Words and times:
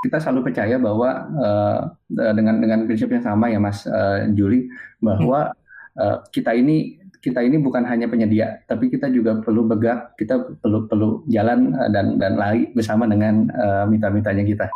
kita 0.00 0.16
selalu 0.16 0.50
percaya 0.50 0.80
bahwa 0.80 1.10
uh, 1.36 1.80
dengan 2.08 2.56
dengan 2.60 2.78
prinsip 2.88 3.12
yang 3.12 3.24
sama 3.24 3.52
ya 3.52 3.60
Mas 3.60 3.84
uh, 3.84 4.24
Juli 4.32 4.72
bahwa 5.04 5.52
uh, 6.00 6.24
kita 6.32 6.56
ini 6.56 6.96
kita 7.20 7.44
ini 7.44 7.60
bukan 7.60 7.84
hanya 7.84 8.08
penyedia 8.08 8.64
tapi 8.64 8.88
kita 8.88 9.12
juga 9.12 9.36
perlu 9.44 9.68
bergerak 9.68 10.16
kita 10.16 10.56
perlu 10.64 10.88
perlu 10.88 11.08
jalan 11.28 11.76
uh, 11.76 11.92
dan 11.92 12.16
dan 12.16 12.40
lari 12.40 12.72
bersama 12.72 13.04
dengan 13.04 13.52
uh, 13.52 13.84
mitra-mitranya 13.84 14.44
kita. 14.44 14.66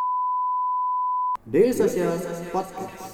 Desa 1.45 1.89
Podcast. 2.53 3.14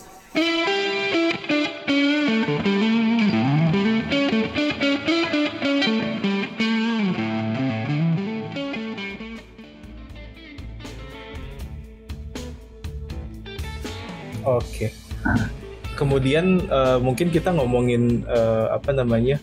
Kemudian 15.98 16.64
uh, 16.72 16.96
mungkin 16.96 17.28
kita 17.28 17.52
ngomongin 17.52 18.24
uh, 18.24 18.72
apa 18.72 18.96
namanya 18.96 19.36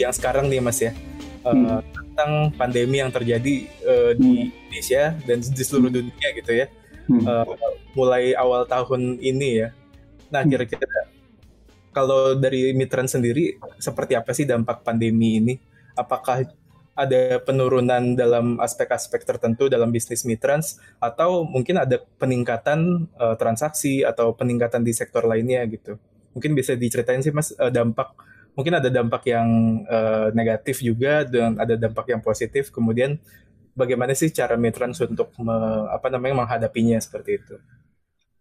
yang 0.00 0.12
sekarang 0.16 0.48
nih 0.48 0.64
mas 0.64 0.80
ya 0.80 0.96
uh, 1.44 1.52
hmm. 1.52 1.80
tentang 1.92 2.32
pandemi 2.56 3.04
yang 3.04 3.12
terjadi 3.12 3.68
uh, 3.84 4.10
di 4.16 4.48
hmm. 4.48 4.48
Indonesia 4.48 5.02
dan 5.28 5.38
di 5.44 5.62
seluruh 5.64 5.92
dunia 5.92 6.28
gitu 6.32 6.52
ya. 6.56 6.66
Hmm. 7.04 7.20
Uh, 7.20 7.52
mulai 7.92 8.32
awal 8.32 8.64
tahun 8.64 9.20
ini 9.20 9.48
ya. 9.60 9.68
Nah 10.32 10.40
hmm. 10.40 10.50
kira-kira 10.56 10.98
kalau 11.94 12.34
dari 12.34 12.74
Mitran 12.74 13.06
sendiri 13.06 13.60
seperti 13.78 14.16
apa 14.16 14.32
sih 14.32 14.48
dampak 14.48 14.82
pandemi 14.82 15.38
ini? 15.38 15.54
Apakah 15.94 16.42
ada 16.94 17.42
penurunan 17.42 18.14
dalam 18.14 18.62
aspek-aspek 18.62 19.26
tertentu 19.26 19.66
dalam 19.66 19.90
bisnis 19.90 20.22
mitrans 20.22 20.78
atau 21.02 21.42
mungkin 21.42 21.82
ada 21.82 21.98
peningkatan 22.18 23.10
uh, 23.18 23.34
transaksi 23.34 24.06
atau 24.06 24.32
peningkatan 24.34 24.86
di 24.86 24.94
sektor 24.94 25.26
lainnya 25.26 25.66
gitu. 25.66 25.98
Mungkin 26.34 26.54
bisa 26.54 26.78
diceritain 26.78 27.22
sih 27.22 27.34
Mas 27.34 27.50
uh, 27.58 27.70
dampak 27.70 28.14
mungkin 28.54 28.78
ada 28.78 28.86
dampak 28.86 29.26
yang 29.26 29.82
uh, 29.90 30.30
negatif 30.30 30.80
juga 30.80 31.26
dan 31.26 31.58
ada 31.58 31.74
dampak 31.74 32.14
yang 32.14 32.22
positif. 32.22 32.70
Kemudian 32.70 33.18
bagaimana 33.74 34.14
sih 34.14 34.30
cara 34.30 34.54
mitrans 34.54 35.02
untuk 35.02 35.34
me, 35.42 35.90
apa 35.90 36.06
namanya 36.08 36.46
menghadapinya 36.46 36.98
seperti 37.02 37.42
itu? 37.42 37.56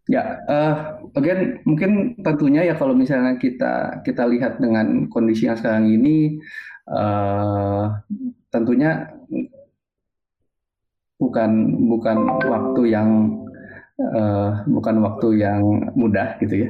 Ya, 0.03 0.43
uh, 0.45 0.99
again 1.15 1.63
mungkin 1.63 2.19
tentunya 2.21 2.67
ya 2.67 2.75
kalau 2.75 2.93
misalnya 2.93 3.39
kita 3.39 4.03
kita 4.03 4.27
lihat 4.27 4.59
dengan 4.59 5.07
kondisi 5.07 5.47
yang 5.47 5.55
sekarang 5.55 5.87
ini 5.87 6.43
uh, 6.91 8.03
tentunya 8.53 9.09
bukan 11.17 11.51
bukan 11.89 12.17
waktu 12.45 12.81
yang 12.93 13.09
uh, 13.97 14.61
bukan 14.69 15.01
waktu 15.01 15.41
yang 15.41 15.61
mudah 15.97 16.37
gitu 16.37 16.69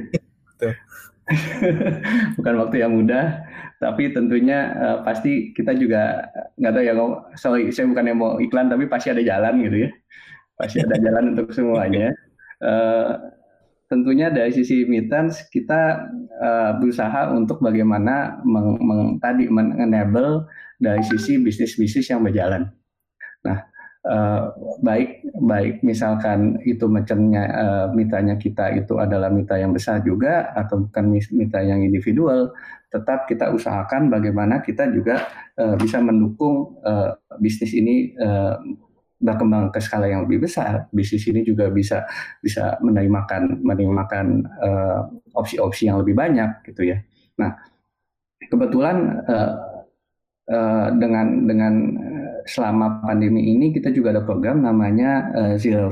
bukan 2.36 2.54
waktu 2.60 2.84
yang 2.84 2.92
mudah, 3.00 3.44
tapi 3.80 4.12
tentunya 4.12 4.76
uh, 4.76 4.98
pasti 5.08 5.56
kita 5.56 5.72
juga 5.72 6.28
nggak 6.60 6.72
tahu 6.72 6.84
ya, 6.84 6.94
sorry 7.36 7.72
saya 7.72 7.88
bukan 7.88 8.12
yang 8.12 8.18
mau 8.20 8.36
iklan, 8.40 8.68
tapi 8.68 8.84
pasti 8.84 9.08
ada 9.08 9.24
jalan 9.24 9.64
gitu 9.64 9.88
ya, 9.88 9.90
pasti 10.60 10.84
ada 10.84 10.96
jalan 11.00 11.32
untuk 11.32 11.48
semuanya. 11.56 12.12
Uh, 12.60 13.32
tentunya 13.88 14.28
dari 14.32 14.52
sisi 14.52 14.84
mittens 14.84 15.48
kita 15.48 16.12
uh, 16.40 16.76
berusaha 16.76 17.32
untuk 17.32 17.60
bagaimana 17.64 18.40
meng, 18.44 18.76
meng, 18.84 19.02
tadi 19.20 19.48
mengenable 19.48 20.44
dari 20.80 21.02
sisi 21.06 21.38
bisnis-bisnis 21.38 22.10
yang 22.10 22.22
berjalan. 22.24 22.70
Nah, 23.44 23.58
uh, 24.08 24.52
baik 24.84 25.24
baik 25.40 25.74
misalkan 25.84 26.60
itu 26.64 26.84
macamnya 26.88 27.44
uh, 27.50 27.86
mitanya 27.92 28.36
kita 28.36 28.72
itu 28.76 29.00
adalah 29.00 29.32
mita 29.32 29.56
yang 29.56 29.72
besar 29.72 30.04
juga 30.04 30.52
atau 30.54 30.88
bukan 30.88 31.04
mita 31.12 31.60
yang 31.64 31.80
individual, 31.84 32.52
tetap 32.92 33.26
kita 33.26 33.50
usahakan 33.50 34.12
bagaimana 34.12 34.60
kita 34.62 34.86
juga 34.92 35.24
uh, 35.58 35.74
bisa 35.80 35.98
mendukung 35.98 36.78
uh, 36.84 37.16
bisnis 37.40 37.74
ini 37.74 38.14
uh, 38.20 38.56
berkembang 39.24 39.72
ke 39.72 39.80
skala 39.80 40.04
yang 40.04 40.28
lebih 40.28 40.44
besar, 40.44 40.84
bisnis 40.92 41.24
ini 41.24 41.40
juga 41.40 41.72
bisa 41.72 42.04
bisa 42.44 42.76
menerimakan 42.84 43.64
menerimakan 43.64 44.44
uh, 44.60 45.00
opsi-opsi 45.32 45.88
yang 45.88 46.04
lebih 46.04 46.12
banyak 46.12 46.60
gitu 46.68 46.92
ya. 46.92 47.00
Nah, 47.40 47.56
kebetulan 48.52 49.24
uh, 49.24 49.73
uh, 50.50 50.88
dengan 50.96 51.48
dengan 51.48 51.74
selama 52.44 53.00
pandemi 53.04 53.56
ini 53.56 53.72
kita 53.72 53.88
juga 53.92 54.12
ada 54.12 54.22
program 54.24 54.60
namanya 54.60 55.32
uh, 55.32 55.54
Zero. 55.56 55.88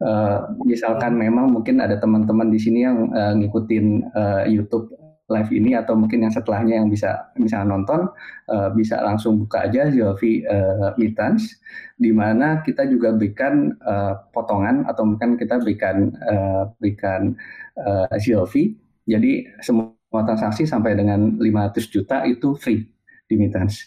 Uh, 0.00 0.56
misalkan 0.64 1.12
memang 1.12 1.52
mungkin 1.52 1.76
ada 1.76 2.00
teman-teman 2.00 2.48
di 2.48 2.56
sini 2.56 2.88
yang 2.88 3.12
uh, 3.12 3.36
ngikutin 3.36 3.86
uh, 4.16 4.44
YouTube 4.48 4.88
live 5.30 5.50
ini 5.54 5.78
atau 5.78 5.94
mungkin 5.94 6.26
yang 6.26 6.34
setelahnya 6.34 6.82
yang 6.82 6.90
bisa 6.90 7.30
bisa 7.38 7.62
nonton 7.62 8.10
uh, 8.50 8.68
bisa 8.74 8.98
langsung 9.00 9.38
buka 9.38 9.70
aja 9.70 9.86
Zilvi 9.88 10.42
uh, 10.44 10.92
Mitans 10.98 11.62
di 11.94 12.10
mana 12.10 12.60
kita 12.66 12.84
juga 12.90 13.14
berikan 13.14 13.70
uh, 13.86 14.18
potongan 14.34 14.84
atau 14.90 15.06
mungkin 15.06 15.38
kita 15.38 15.62
berikan 15.62 16.10
uh, 16.26 16.74
berikan 16.82 17.38
uh, 17.78 18.10
Zilvi 18.18 18.74
jadi 19.06 19.46
semua 19.62 19.94
transaksi 20.26 20.66
sampai 20.66 20.98
dengan 20.98 21.38
500 21.38 21.94
juta 21.94 22.26
itu 22.26 22.58
free 22.58 22.99
di 23.30 23.38
Mitans. 23.38 23.86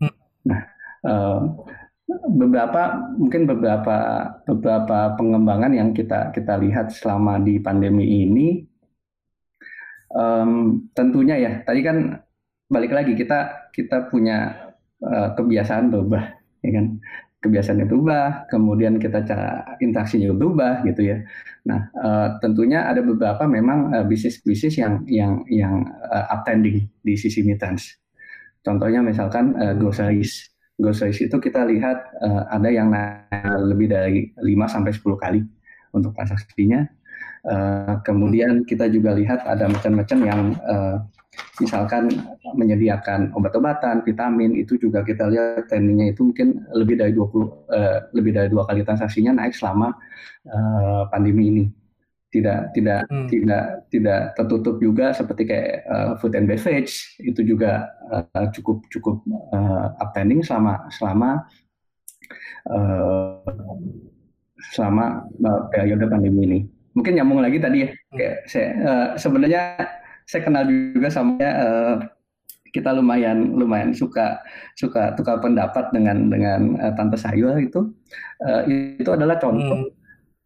Hmm. 0.00 0.16
Nah, 0.48 0.60
uh, 1.04 1.40
beberapa 2.08 3.12
mungkin 3.20 3.44
beberapa 3.44 3.96
beberapa 4.48 5.12
pengembangan 5.20 5.76
yang 5.76 5.92
kita 5.92 6.32
kita 6.32 6.56
lihat 6.56 6.88
selama 6.88 7.36
di 7.36 7.60
pandemi 7.60 8.24
ini 8.24 8.64
um, 10.16 10.80
tentunya 10.96 11.36
ya 11.36 11.52
tadi 11.68 11.84
kan 11.84 12.16
balik 12.72 12.96
lagi 12.96 13.12
kita 13.12 13.68
kita 13.76 14.08
punya 14.08 14.72
uh, 15.04 15.36
kebiasaan 15.36 15.92
berubah 15.92 16.24
ya 16.64 16.70
kan 16.80 16.86
kebiasaannya 17.38 17.86
berubah 17.86 18.48
kemudian 18.50 18.96
kita 18.98 19.22
cara 19.22 19.78
interaksinya 19.78 20.32
berubah 20.32 20.82
gitu 20.88 21.12
ya 21.12 21.22
nah 21.68 21.92
uh, 21.92 22.28
tentunya 22.40 22.88
ada 22.88 23.04
beberapa 23.04 23.44
memang 23.44 23.92
uh, 23.92 24.04
bisnis-bisnis 24.08 24.80
yang 24.80 25.04
yang 25.04 25.44
yang 25.52 25.84
uh, 26.08 26.24
uptrending 26.32 26.88
di 27.04 27.14
sisi 27.20 27.44
mittens 27.44 28.00
contohnya 28.68 29.00
misalkan 29.00 29.56
uh, 29.56 29.72
groceries 29.72 30.52
groceries 30.76 31.24
itu 31.24 31.36
kita 31.40 31.64
lihat 31.64 32.12
uh, 32.20 32.44
ada 32.52 32.68
yang 32.68 32.92
lebih 33.64 33.88
dari 33.88 34.28
5 34.36 34.44
sampai 34.68 34.92
10 34.92 35.24
kali 35.24 35.40
untuk 35.96 36.12
transaksinya 36.12 36.84
Uh, 37.46 38.02
kemudian 38.02 38.66
kita 38.66 38.90
juga 38.90 39.14
lihat 39.14 39.46
ada 39.46 39.70
macam-macam 39.70 40.18
yang 40.26 40.40
uh, 40.66 40.98
misalkan 41.62 42.10
menyediakan 42.58 43.30
obat-obatan, 43.30 44.02
vitamin 44.02 44.58
itu 44.58 44.74
juga 44.74 45.06
kita 45.06 45.30
lihat 45.30 45.70
trendingnya 45.70 46.10
itu 46.10 46.26
mungkin 46.26 46.66
lebih 46.74 46.98
dari 46.98 47.14
20 47.14 47.22
uh, 47.22 47.48
lebih 48.10 48.32
dari 48.34 48.48
dua 48.50 48.66
kali 48.66 48.82
transaksinya 48.82 49.38
naik 49.38 49.54
selama 49.54 49.94
uh, 50.50 51.06
pandemi 51.14 51.44
ini. 51.48 51.64
Tidak 52.28 52.76
tidak 52.76 53.08
hmm. 53.08 53.28
tidak 53.32 53.64
tidak 53.88 54.36
tertutup 54.36 54.76
juga 54.84 55.16
seperti 55.16 55.48
kayak 55.48 55.88
uh, 55.88 56.12
food 56.20 56.36
and 56.36 56.44
beverage 56.44 57.16
itu 57.24 57.40
juga 57.40 57.88
uh, 58.12 58.46
cukup 58.52 58.84
cukup 58.92 59.24
uh, 59.56 59.96
uptrending 59.96 60.44
selama 60.44 60.84
selama 60.92 61.48
uh, 62.68 63.40
selama 64.76 65.24
uh, 65.40 65.60
periode 65.72 66.04
pandemi 66.04 66.44
ini 66.44 66.60
mungkin 66.92 67.16
nyambung 67.16 67.40
lagi 67.40 67.56
tadi 67.62 67.86
ya 67.86 67.90
hmm. 67.94 68.16
kayak 68.18 68.36
saya 68.44 68.68
uh, 68.84 69.08
sebenarnya 69.16 69.62
saya 70.28 70.40
kenal 70.44 70.68
juga 70.68 71.08
sama 71.08 71.40
uh, 71.40 71.96
kita 72.68 72.92
lumayan 72.92 73.56
lumayan 73.56 73.96
suka 73.96 74.44
suka 74.76 75.16
tukar 75.16 75.40
pendapat 75.40 75.88
dengan 75.94 76.28
dengan 76.28 76.76
uh, 76.76 76.92
tante 76.92 77.16
sayur 77.16 77.56
itu 77.56 77.88
uh, 78.44 78.62
itu 78.68 79.08
adalah 79.08 79.40
contoh 79.40 79.88
hmm. 79.88 79.97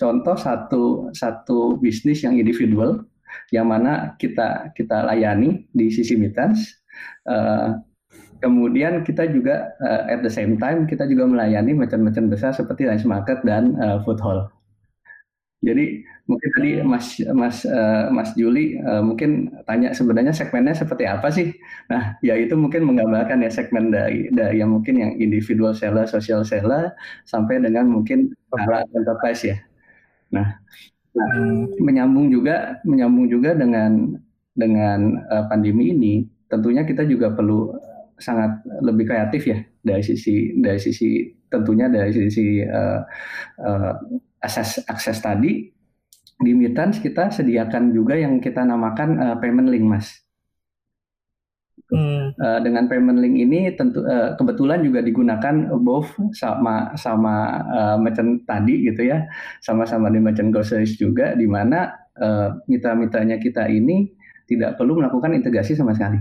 Contoh 0.03 0.35
satu 0.35 1.15
satu 1.15 1.79
bisnis 1.79 2.27
yang 2.27 2.35
individual 2.35 3.07
yang 3.55 3.71
mana 3.71 4.19
kita 4.19 4.75
kita 4.75 5.07
layani 5.07 5.71
di 5.71 5.87
sisi 5.95 6.19
mittens 6.19 6.83
uh, 7.31 7.79
kemudian 8.43 9.07
kita 9.07 9.31
juga 9.31 9.71
uh, 9.79 10.11
at 10.11 10.27
the 10.27 10.33
same 10.33 10.59
time 10.59 10.91
kita 10.91 11.07
juga 11.07 11.31
melayani 11.31 11.79
macam-macam 11.79 12.35
besar 12.35 12.51
seperti 12.51 12.91
Rice 12.91 13.07
Market 13.07 13.47
dan 13.47 13.79
uh, 13.79 14.03
Food 14.03 14.19
Hall 14.19 14.51
jadi 15.63 16.03
mungkin 16.27 16.49
tadi 16.59 16.71
Mas 16.83 17.23
Mas 17.31 17.63
uh, 17.63 18.11
Mas 18.11 18.35
Juli 18.35 18.83
uh, 18.83 18.99
mungkin 18.99 19.47
tanya 19.63 19.95
sebenarnya 19.95 20.35
segmennya 20.35 20.75
seperti 20.75 21.07
apa 21.07 21.31
sih? 21.31 21.55
Nah, 21.87 22.19
ya 22.19 22.35
itu 22.35 22.59
mungkin 22.59 22.83
menggambarkan 22.83 23.47
ya 23.47 23.51
segmen 23.51 23.95
dari, 23.95 24.27
dari 24.35 24.59
yang 24.59 24.75
mungkin 24.75 24.99
yang 24.99 25.13
individual 25.23 25.71
seller, 25.71 26.11
social 26.11 26.43
seller 26.43 26.99
sampai 27.31 27.63
dengan 27.63 27.87
mungkin 27.87 28.35
para 28.51 28.83
enterprise 28.91 29.55
ya. 29.55 29.57
Nah, 30.33 30.49
nah 31.13 31.31
menyambung 31.79 32.33
juga 32.33 32.81
menyambung 32.89 33.29
juga 33.29 33.53
dengan 33.53 34.17
dengan 34.53 35.17
uh, 35.29 35.45
pandemi 35.49 35.93
ini, 35.93 36.15
tentunya 36.49 36.85
kita 36.85 37.05
juga 37.09 37.33
perlu 37.33 37.73
sangat 38.21 38.63
lebih 38.85 39.09
kreatif 39.09 39.43
ya 39.49 39.59
dari 39.83 40.03
sisi 40.05 40.55
dari 40.61 40.79
sisi 40.79 41.27
tentunya 41.51 41.91
dari 41.91 42.13
sisi 42.15 42.63
uh, 42.63 43.01
uh, 43.61 43.93
akses 44.41 44.85
akses 44.87 45.19
tadi 45.19 45.69
di 46.43 46.53
Mitrans 46.59 46.99
kita 46.99 47.31
sediakan 47.31 47.95
juga 47.95 48.19
yang 48.19 48.43
kita 48.43 48.67
namakan 48.67 49.19
uh, 49.19 49.37
payment 49.39 49.71
link 49.71 49.87
mas. 49.87 50.23
Hmm. 51.93 52.33
Uh, 52.41 52.61
dengan 52.65 52.89
payment 52.89 53.21
link 53.21 53.37
ini 53.37 53.69
tentu 53.77 54.01
uh, 54.01 54.33
kebetulan 54.41 54.81
juga 54.81 55.05
digunakan 55.05 55.77
both 55.77 56.09
sama 56.33 56.97
sama 56.97 57.65
uh, 57.69 57.97
merchant 58.01 58.45
tadi 58.49 58.89
gitu 58.89 59.13
ya, 59.13 59.29
sama-sama 59.61 60.09
di 60.09 60.17
merchant 60.17 60.49
groceries 60.53 60.97
juga, 60.97 61.37
di 61.37 61.45
mana 61.45 61.93
uh, 62.17 62.57
mitra-mitranya 62.65 63.37
kita 63.37 63.69
ini 63.69 64.09
tidak 64.49 64.81
perlu 64.81 65.05
melakukan 65.05 65.37
integrasi 65.37 65.77
sama 65.77 65.93
sekali. 65.93 66.21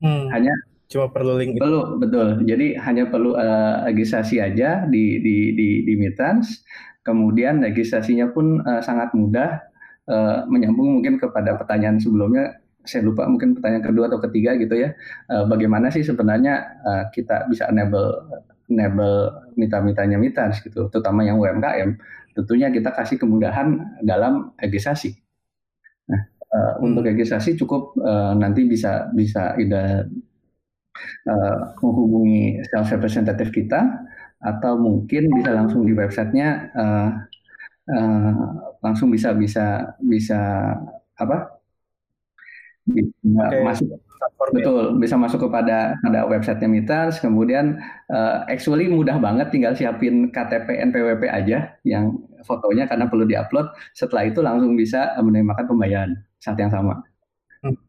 Hmm. 0.00 0.32
Hanya 0.32 0.52
cuma 0.92 1.08
perlu 1.08 1.40
link 1.40 1.56
perlu 1.56 1.96
betul 1.96 2.44
jadi 2.44 2.76
hanya 2.84 3.08
perlu 3.08 3.32
uh, 3.32 3.88
registrasi 3.88 4.44
aja 4.44 4.84
di 4.84 5.24
di 5.24 5.56
di 5.56 5.68
di 5.88 5.94
Mitrans 5.96 6.60
kemudian 7.00 7.64
registrasinya 7.64 8.28
pun 8.28 8.60
uh, 8.60 8.84
sangat 8.84 9.16
mudah 9.16 9.56
uh, 10.12 10.44
menyambung 10.52 11.00
mungkin 11.00 11.16
kepada 11.16 11.56
pertanyaan 11.56 11.96
sebelumnya 11.96 12.61
saya 12.82 13.06
lupa 13.06 13.26
mungkin 13.30 13.54
pertanyaan 13.54 13.84
kedua 13.86 14.10
atau 14.10 14.18
ketiga 14.26 14.58
gitu 14.58 14.74
ya. 14.74 14.94
Uh, 15.30 15.46
bagaimana 15.46 15.88
sih 15.90 16.02
sebenarnya 16.02 16.82
uh, 16.82 17.04
kita 17.14 17.46
bisa 17.46 17.70
enable 17.70 18.26
enable 18.72 19.16
mitra-mitranya 19.60 20.16
Mitrans 20.16 20.64
gitu 20.64 20.88
terutama 20.88 21.20
yang 21.26 21.36
UMKM 21.36 22.00
tentunya 22.32 22.72
kita 22.72 22.96
kasih 22.96 23.20
kemudahan 23.20 24.00
dalam 24.00 24.56
registrasi 24.56 25.12
nah 26.08 26.22
uh, 26.50 26.80
hmm. 26.80 26.86
untuk 26.88 27.02
registrasi 27.04 27.60
cukup 27.60 27.92
uh, 28.00 28.32
nanti 28.32 28.64
bisa 28.64 29.12
bisa 29.12 29.52
ida 29.60 30.08
uh, 31.28 31.56
menghubungi 31.84 32.64
sales 32.72 32.90
representative 32.96 33.52
kita 33.52 33.80
atau 34.42 34.74
mungkin 34.74 35.30
bisa 35.38 35.54
langsung 35.54 35.86
di 35.86 35.94
websitenya 35.94 36.50
uh, 36.74 37.10
uh, 37.94 38.32
langsung 38.82 39.12
bisa 39.12 39.30
bisa 39.36 39.94
bisa 40.02 40.74
apa 41.14 41.61
bisa 42.82 43.14
okay. 43.46 43.62
masuk 43.62 43.88
betul 44.50 44.98
bisa 44.98 45.14
masuk 45.18 45.50
kepada 45.50 45.98
pada 46.02 46.26
websitenya 46.26 46.68
Mitas 46.70 47.22
kemudian 47.22 47.78
uh, 48.10 48.42
actually 48.50 48.90
mudah 48.90 49.18
banget 49.22 49.54
tinggal 49.54 49.74
siapin 49.74 50.30
KTP 50.34 50.82
NPWP 50.90 51.30
aja 51.30 51.78
yang 51.86 52.18
fotonya 52.42 52.90
karena 52.90 53.06
perlu 53.06 53.22
diupload 53.26 53.70
setelah 53.94 54.26
itu 54.26 54.42
langsung 54.42 54.74
bisa 54.74 55.14
menerima 55.18 55.66
pembayaran 55.66 56.18
saat 56.42 56.58
yang 56.58 56.70
sama 56.74 57.02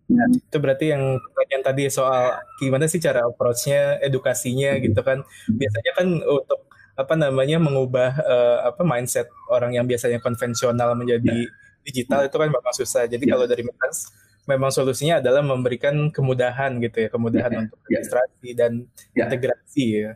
Ya. 0.06 0.26
Itu 0.30 0.58
berarti 0.62 0.94
yang 0.94 1.18
pertanyaan 1.18 1.64
tadi 1.66 1.84
soal 1.90 2.38
gimana 2.62 2.86
sih 2.86 3.02
cara 3.02 3.26
approach-nya, 3.26 3.98
edukasinya 4.06 4.78
hmm. 4.78 4.82
gitu 4.86 5.02
kan. 5.02 5.26
Biasanya 5.50 5.92
kan 5.98 6.08
untuk 6.22 6.70
apa 6.94 7.14
namanya 7.18 7.58
mengubah 7.58 8.22
uh, 8.22 8.58
apa 8.70 8.86
mindset 8.86 9.26
orang 9.50 9.74
yang 9.74 9.90
biasanya 9.90 10.22
konvensional 10.22 10.94
menjadi 10.94 11.50
ya. 11.50 11.52
digital 11.82 12.22
ya. 12.22 12.26
itu 12.30 12.38
kan 12.38 12.50
memang 12.54 12.76
susah. 12.78 13.10
Jadi 13.10 13.26
ya. 13.26 13.34
kalau 13.34 13.50
dari 13.50 13.66
Metans 13.66 14.14
memang 14.50 14.72
solusinya 14.72 15.24
adalah 15.24 15.42
memberikan 15.44 16.12
kemudahan 16.12 16.80
gitu 16.84 17.08
ya, 17.08 17.10
kemudahan 17.10 17.52
ya. 17.52 17.60
untuk 17.68 17.80
ya. 17.88 18.00
registrasi 18.00 18.50
dan 18.56 18.72
ya. 19.16 19.28
integrasi 19.28 19.86
ya. 20.04 20.12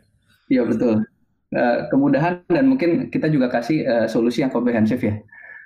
Iya 0.48 0.62
betul. 0.64 0.94
Uh, 1.48 1.88
kemudahan 1.88 2.44
dan 2.48 2.68
mungkin 2.68 3.08
kita 3.08 3.32
juga 3.32 3.48
kasih 3.48 3.84
uh, 3.88 4.06
solusi 4.08 4.44
yang 4.44 4.52
komprehensif 4.52 5.00
ya 5.00 5.16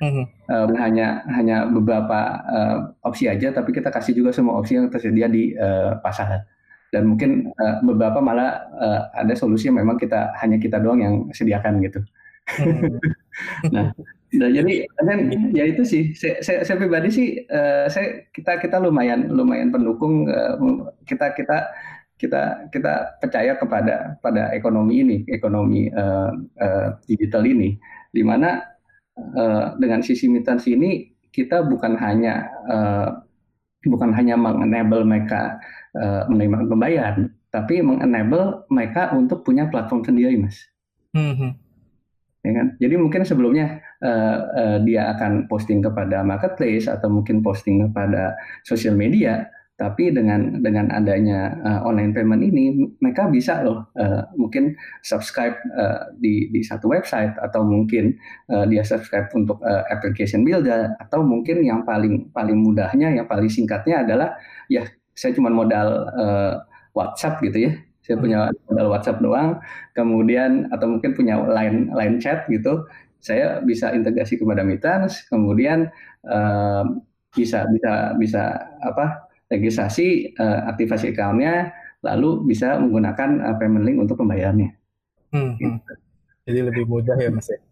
mm-hmm. 0.02 0.24
uh, 0.50 0.66
hanya 0.82 1.22
hanya 1.30 1.56
beberapa 1.70 2.42
uh, 2.42 2.76
opsi 3.06 3.30
aja, 3.30 3.54
tapi 3.54 3.70
kita 3.70 3.88
kasih 3.94 4.18
juga 4.18 4.34
semua 4.34 4.58
opsi 4.58 4.76
yang 4.76 4.90
tersedia 4.90 5.30
di 5.30 5.54
uh, 5.54 6.02
pasar. 6.02 6.42
Dan 6.92 7.08
mungkin 7.08 7.48
uh, 7.56 7.80
beberapa 7.80 8.20
malah 8.20 8.68
uh, 8.76 9.00
ada 9.16 9.32
solusi 9.32 9.72
yang 9.72 9.80
memang 9.80 9.96
kita 9.96 10.34
hanya 10.42 10.60
kita 10.60 10.76
doang 10.76 11.00
yang 11.00 11.14
sediakan 11.32 11.80
gitu. 11.80 12.00
Mm-hmm. 12.58 13.72
nah, 13.74 13.94
nah, 14.38 14.48
jadi 14.48 14.88
dan 15.04 15.18
ya 15.52 15.64
itu 15.68 15.82
sih. 15.84 16.12
Saya, 16.16 16.40
saya, 16.40 16.58
saya 16.64 16.76
pribadi 16.80 17.08
sih, 17.12 17.28
uh, 17.48 17.86
saya 17.88 18.28
kita 18.32 18.60
kita 18.60 18.80
lumayan 18.80 19.28
lumayan 19.28 19.68
pendukung 19.68 20.28
uh, 20.28 20.56
kita 21.04 21.36
kita 21.36 21.68
kita 22.16 22.70
kita 22.70 23.18
percaya 23.18 23.52
kepada 23.58 24.16
pada 24.22 24.54
ekonomi 24.54 25.02
ini, 25.02 25.16
ekonomi 25.26 25.90
uh, 25.90 26.30
uh, 26.62 26.88
digital 27.10 27.42
ini, 27.42 27.76
di 28.14 28.22
mana 28.22 28.62
uh, 29.18 29.74
dengan 29.76 30.00
sisi 30.06 30.30
mitansi 30.30 30.78
ini 30.78 31.12
kita 31.34 31.66
bukan 31.66 31.98
hanya 31.98 32.46
uh, 32.70 33.08
bukan 33.82 34.14
hanya 34.14 34.38
mengenable 34.38 35.02
mereka 35.02 35.58
uh, 35.98 36.30
menerima 36.30 36.70
pembayaran, 36.70 37.34
tapi 37.50 37.82
mengenable 37.82 38.62
mereka 38.70 39.10
untuk 39.12 39.42
punya 39.42 39.66
platform 39.66 40.06
sendiri, 40.06 40.38
mas. 40.38 40.56
Mm-hmm. 41.18 41.50
Ya 42.42 42.52
kan? 42.58 42.66
Jadi 42.78 42.94
mungkin 42.98 43.22
sebelumnya 43.26 43.82
uh, 44.04 44.36
uh, 44.52 44.76
dia 44.82 45.14
akan 45.16 45.46
posting 45.48 45.80
kepada 45.80 46.20
marketplace 46.26 46.90
atau 46.90 47.08
mungkin 47.08 47.40
posting 47.40 47.86
kepada 47.88 48.36
sosial 48.66 48.98
media, 48.98 49.46
tapi 49.80 50.14
dengan 50.14 50.62
dengan 50.62 50.92
adanya 50.94 51.58
uh, 51.64 51.80
online 51.88 52.14
payment 52.14 52.44
ini, 52.44 52.92
mereka 53.02 53.26
bisa 53.26 53.64
loh 53.66 53.88
uh, 53.98 54.22
mungkin 54.38 54.78
subscribe 55.02 55.58
uh, 55.74 56.12
di 56.22 56.52
di 56.54 56.60
satu 56.62 56.92
website 56.92 57.34
atau 57.40 57.66
mungkin 57.66 58.14
uh, 58.52 58.62
dia 58.68 58.86
subscribe 58.86 59.26
untuk 59.34 59.58
uh, 59.64 59.82
application 59.90 60.46
builder 60.46 60.94
atau 61.02 61.24
mungkin 61.26 61.66
yang 61.66 61.82
paling 61.82 62.30
paling 62.30 62.62
mudahnya, 62.62 63.10
yang 63.10 63.26
paling 63.26 63.50
singkatnya 63.50 64.06
adalah 64.06 64.38
ya 64.70 64.86
saya 65.18 65.34
cuma 65.34 65.50
modal 65.50 66.08
uh, 66.14 66.62
WhatsApp 66.94 67.40
gitu 67.42 67.66
ya, 67.66 67.72
saya 68.06 68.16
punya 68.20 68.38
modal 68.68 68.86
WhatsApp 68.92 69.18
doang, 69.18 69.58
kemudian 69.96 70.68
atau 70.70 70.86
mungkin 70.88 71.16
punya 71.16 71.40
line 71.42 71.90
line 71.90 72.16
chat 72.22 72.44
gitu, 72.48 72.84
saya 73.22 73.62
bisa 73.62 73.94
integrasi 73.94 74.34
kepada 74.34 74.66
Mitrans, 74.66 75.22
kemudian 75.30 75.86
uh, 76.26 76.84
bisa 77.30 77.64
bisa 77.70 78.18
bisa 78.18 78.42
apa 78.82 79.30
registrasi 79.46 80.34
uh, 80.36 80.66
aktivasi 80.74 81.14
accountnya 81.14 81.70
lalu 82.02 82.42
bisa 82.42 82.76
menggunakan 82.82 83.38
uh, 83.46 83.54
payment 83.62 83.86
link 83.86 84.02
untuk 84.02 84.18
pembayarannya. 84.18 84.74
Hmm, 85.30 85.54
gitu. 85.56 85.92
Jadi 86.50 86.58
lebih 86.66 86.84
mudah 86.90 87.14
ya 87.14 87.30
mas 87.30 87.46
ya. 87.46 87.62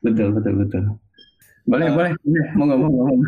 betul 0.00 0.32
betul 0.32 0.64
betul. 0.64 0.82
Boleh 1.68 1.92
uh, 1.92 1.94
boleh 1.94 2.10
mau 2.56 2.64
ngomong 2.72 2.92
ngomong. 2.96 3.20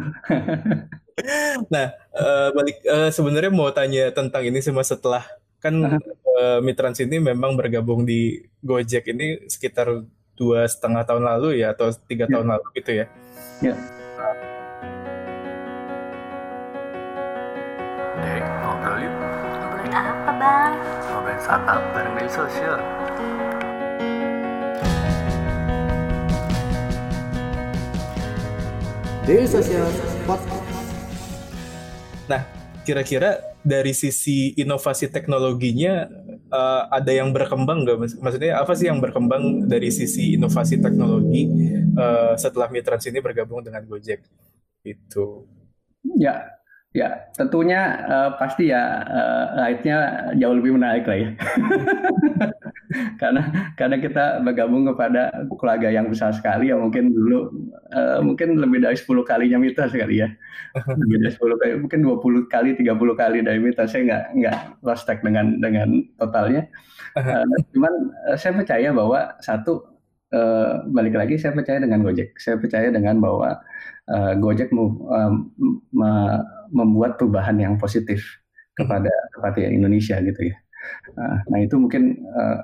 nah 1.72 1.92
uh, 2.16 2.48
balik 2.56 2.80
uh, 2.88 3.12
sebenarnya 3.12 3.52
mau 3.52 3.68
tanya 3.72 4.08
tentang 4.16 4.48
ini 4.48 4.64
semua 4.64 4.84
setelah 4.84 5.24
kan 5.60 6.00
uh, 6.00 6.58
Mitrans 6.60 7.00
ini 7.00 7.20
memang 7.20 7.56
bergabung 7.56 8.04
di 8.04 8.44
Gojek 8.60 9.12
ini 9.12 9.44
sekitar 9.48 10.04
dua 10.36 10.68
setengah 10.68 11.02
tahun 11.02 11.24
lalu 11.24 11.64
ya 11.64 11.72
atau 11.72 11.90
tiga 12.06 12.28
ya. 12.28 12.38
tahun 12.38 12.46
lalu 12.52 12.66
gitu 12.76 12.90
ya. 13.02 13.06
Ya. 13.64 13.74
startup 21.46 21.78
bareng 21.94 22.14
media 22.18 22.32
sosial. 22.34 22.76
Daily 29.26 29.46
Social 29.46 29.86
Podcast. 30.26 30.66
Nah, 32.26 32.42
kira-kira 32.82 33.38
dari 33.62 33.94
sisi 33.94 34.58
inovasi 34.58 35.06
teknologinya 35.06 36.10
uh, 36.50 36.82
ada 36.90 37.12
yang 37.12 37.30
berkembang 37.30 37.86
nggak? 37.86 38.20
Maksudnya 38.20 38.60
apa 38.60 38.72
sih 38.74 38.86
yang 38.90 38.98
berkembang 38.98 39.66
dari 39.66 39.90
sisi 39.90 40.34
inovasi 40.38 40.82
teknologi 40.82 41.48
uh, 41.96 42.34
setelah 42.38 42.68
Mitrans 42.68 43.06
ini 43.06 43.18
bergabung 43.22 43.62
dengan 43.62 43.82
Gojek? 43.86 44.22
Itu. 44.86 45.46
Ya, 46.16 46.56
Ya, 46.96 47.28
tentunya 47.36 48.08
uh, 48.08 48.30
pasti 48.40 48.72
ya 48.72 49.04
uh, 49.04 50.32
jauh 50.32 50.56
lebih 50.56 50.80
menarik 50.80 51.04
lah 51.04 51.18
ya. 51.20 51.30
karena 53.20 53.72
karena 53.74 53.96
kita 54.00 54.24
bergabung 54.42 54.88
kepada 54.92 55.32
keluarga 55.56 55.88
yang 55.92 56.08
besar 56.08 56.32
sekali 56.32 56.70
ya 56.70 56.76
mungkin 56.76 57.12
dulu 57.12 57.50
uh, 57.92 58.18
mungkin 58.22 58.58
lebih 58.58 58.82
dari 58.82 58.96
10 58.96 59.06
kalinya 59.26 59.58
Mita 59.60 59.86
sekali 59.88 60.22
ya. 60.22 60.28
Lebih 61.00 61.16
dari 61.24 61.32
10 61.32 61.60
kali, 61.60 61.72
mungkin 61.80 62.00
20 62.04 62.52
kali, 62.52 62.70
30 62.76 63.16
kali 63.16 63.38
dari 63.40 63.58
Mita. 63.62 63.88
Saya 63.88 64.02
nggak 64.04 64.24
nggak 64.36 64.56
lost 64.84 65.04
track 65.08 65.20
dengan 65.24 65.56
dengan 65.60 65.88
totalnya. 66.20 66.68
Uh, 67.16 67.44
cuman 67.72 67.92
uh, 68.28 68.36
saya 68.36 68.52
percaya 68.52 68.92
bahwa 68.92 69.32
satu 69.40 69.96
uh, 70.36 70.84
balik 70.92 71.16
lagi 71.16 71.40
saya 71.40 71.56
percaya 71.56 71.80
dengan 71.80 72.04
Gojek. 72.04 72.36
Saya 72.36 72.60
percaya 72.60 72.92
dengan 72.92 73.18
bahwa 73.22 73.56
uh, 74.10 74.32
Gojek 74.36 74.68
mau 74.74 74.92
um, 75.08 75.34
membuat 76.70 77.16
perubahan 77.16 77.56
yang 77.56 77.74
positif 77.80 78.22
kepada 78.76 79.10
kepada 79.32 79.58
Indonesia 79.64 80.20
gitu 80.20 80.52
ya. 80.52 80.56
Uh, 81.16 81.38
nah 81.50 81.58
itu 81.58 81.74
mungkin 81.80 82.22
uh, 82.36 82.60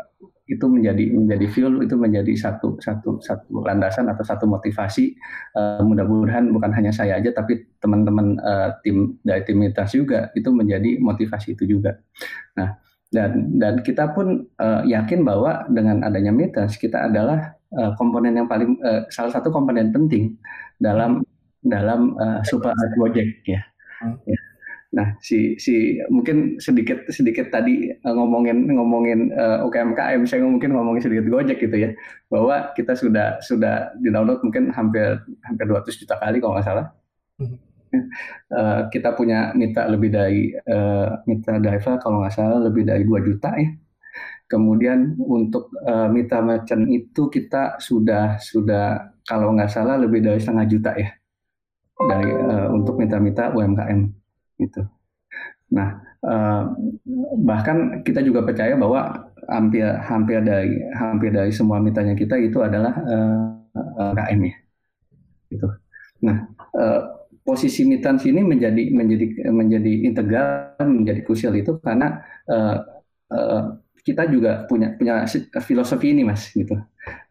itu 0.51 0.67
menjadi 0.67 1.15
menjadi 1.15 1.47
fuel 1.47 1.87
itu 1.87 1.95
menjadi 1.95 2.33
satu 2.35 2.75
satu 2.83 3.23
satu 3.23 3.63
landasan 3.63 4.11
atau 4.11 4.27
satu 4.27 4.45
motivasi 4.51 5.15
uh, 5.55 5.81
mudah-mudahan 5.87 6.51
bukan 6.51 6.75
hanya 6.75 6.91
saya 6.91 7.23
aja 7.23 7.31
tapi 7.31 7.63
teman-teman 7.79 8.43
uh, 8.43 8.75
tim 8.83 9.17
dari 9.23 9.47
tim 9.47 9.63
Mitas 9.63 9.95
juga 9.95 10.35
itu 10.35 10.51
menjadi 10.51 10.99
motivasi 10.99 11.55
itu 11.55 11.79
juga. 11.79 11.95
Nah 12.59 12.75
dan 13.13 13.61
dan 13.61 13.85
kita 13.85 14.11
pun 14.17 14.49
uh, 14.59 14.83
yakin 14.89 15.23
bahwa 15.23 15.69
dengan 15.69 16.01
adanya 16.01 16.33
mitas 16.33 16.81
kita 16.81 17.13
adalah 17.13 17.53
uh, 17.77 17.93
komponen 18.01 18.41
yang 18.41 18.49
paling 18.49 18.81
uh, 18.81 19.05
salah 19.13 19.31
satu 19.31 19.53
komponen 19.53 19.93
penting 19.93 20.33
dalam 20.81 21.21
dalam 21.61 22.17
uh, 22.17 22.41
super 22.43 22.73
project 22.97 23.31
ya. 23.45 23.61
Hmm. 24.01 24.17
ya. 24.25 24.52
Nah, 24.93 25.17
si 25.25 25.57
si 25.57 25.97
mungkin 26.13 26.61
sedikit 26.61 27.09
sedikit 27.09 27.49
tadi 27.49 27.89
uh, 27.89 28.13
ngomongin 28.13 28.69
ngomongin 28.69 29.33
uh, 29.33 29.65
UKMKM, 29.65 30.29
saya 30.29 30.45
mungkin 30.45 30.77
ngomongin 30.77 31.01
sedikit 31.01 31.33
Gojek 31.33 31.65
gitu 31.65 31.77
ya, 31.81 31.91
bahwa 32.29 32.77
kita 32.77 32.93
sudah 32.93 33.41
sudah 33.41 33.97
di 34.05 34.13
download 34.13 34.45
mungkin 34.45 34.69
hampir 34.69 35.17
hampir 35.49 35.65
200 35.65 35.97
juta 35.97 36.21
kali 36.21 36.45
kalau 36.45 36.61
nggak 36.61 36.69
salah. 36.69 36.87
Uh, 38.53 38.89
kita 38.93 39.17
punya 39.17 39.53
mitra 39.57 39.89
lebih 39.89 40.13
dari 40.13 40.53
uh, 40.69 41.21
mitra 41.25 41.57
driver 41.61 41.97
kalau 42.01 42.25
nggak 42.25 42.37
salah 42.37 42.61
lebih 42.61 42.85
dari 42.85 43.09
2 43.09 43.29
juta 43.33 43.49
ya. 43.57 43.73
Kemudian 44.45 45.17
untuk 45.17 45.73
uh, 45.89 46.13
mitra 46.13 46.45
merchant 46.45 46.85
itu 46.93 47.33
kita 47.33 47.81
sudah 47.81 48.37
sudah 48.37 49.17
kalau 49.25 49.57
nggak 49.57 49.73
salah 49.73 49.97
lebih 49.97 50.21
dari 50.21 50.37
setengah 50.37 50.69
juta 50.69 50.93
ya 51.01 51.09
dari 51.97 52.29
uh, 52.29 52.69
untuk 52.77 53.01
mitra-mitra 53.01 53.57
UMKM 53.57 54.22
gitu. 54.59 54.83
Nah, 55.73 55.97
uh, 56.21 56.63
bahkan 57.41 58.05
kita 58.05 58.21
juga 58.21 58.45
percaya 58.45 58.77
bahwa 58.77 59.33
hampir 59.49 59.85
hampir 60.05 60.39
dari 60.45 60.79
hampir 60.95 61.31
dari 61.33 61.51
semua 61.51 61.81
mitanya 61.81 62.13
kita 62.13 62.37
itu 62.37 62.61
adalah 62.61 62.93
uh, 62.93 64.13
KM 64.13 64.41
ya, 64.45 64.57
gitu. 65.49 65.69
Nah, 66.23 66.37
uh, 66.77 67.01
posisi 67.43 67.89
mitans 67.89 68.23
ini 68.29 68.45
menjadi 68.45 68.93
menjadi 68.93 69.27
menjadi 69.51 69.93
integral 70.07 70.77
menjadi 70.85 71.21
krusial 71.25 71.57
itu 71.57 71.81
karena 71.83 72.21
uh, 72.47 72.77
kita 74.03 74.27
juga 74.29 74.67
punya 74.67 74.95
punya 74.99 75.25
filosofi 75.63 76.13
ini 76.13 76.23
mas 76.27 76.51
gitu. 76.53 76.75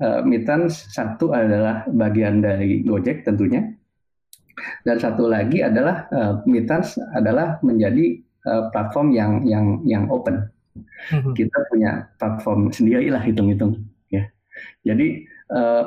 Uh, 0.02 0.20
mitans 0.26 0.92
satu 0.92 1.32
adalah 1.32 1.88
bagian 1.88 2.44
dari 2.44 2.84
Gojek 2.84 3.24
tentunya 3.24 3.72
dan 4.84 4.98
satu 5.00 5.28
lagi 5.28 5.64
adalah 5.64 6.08
uh, 6.12 6.34
Mitans 6.48 6.98
adalah 7.16 7.58
menjadi 7.62 8.20
uh, 8.48 8.70
platform 8.70 9.14
yang 9.16 9.32
yang 9.48 9.66
yang 9.86 10.04
open. 10.12 10.48
Hmm. 11.12 11.34
Kita 11.36 11.58
punya 11.68 12.08
platform 12.16 12.72
sendiri 12.72 13.12
lah 13.12 13.22
hitung-hitung 13.22 13.84
ya. 14.08 14.24
Jadi 14.86 15.28
uh, 15.52 15.86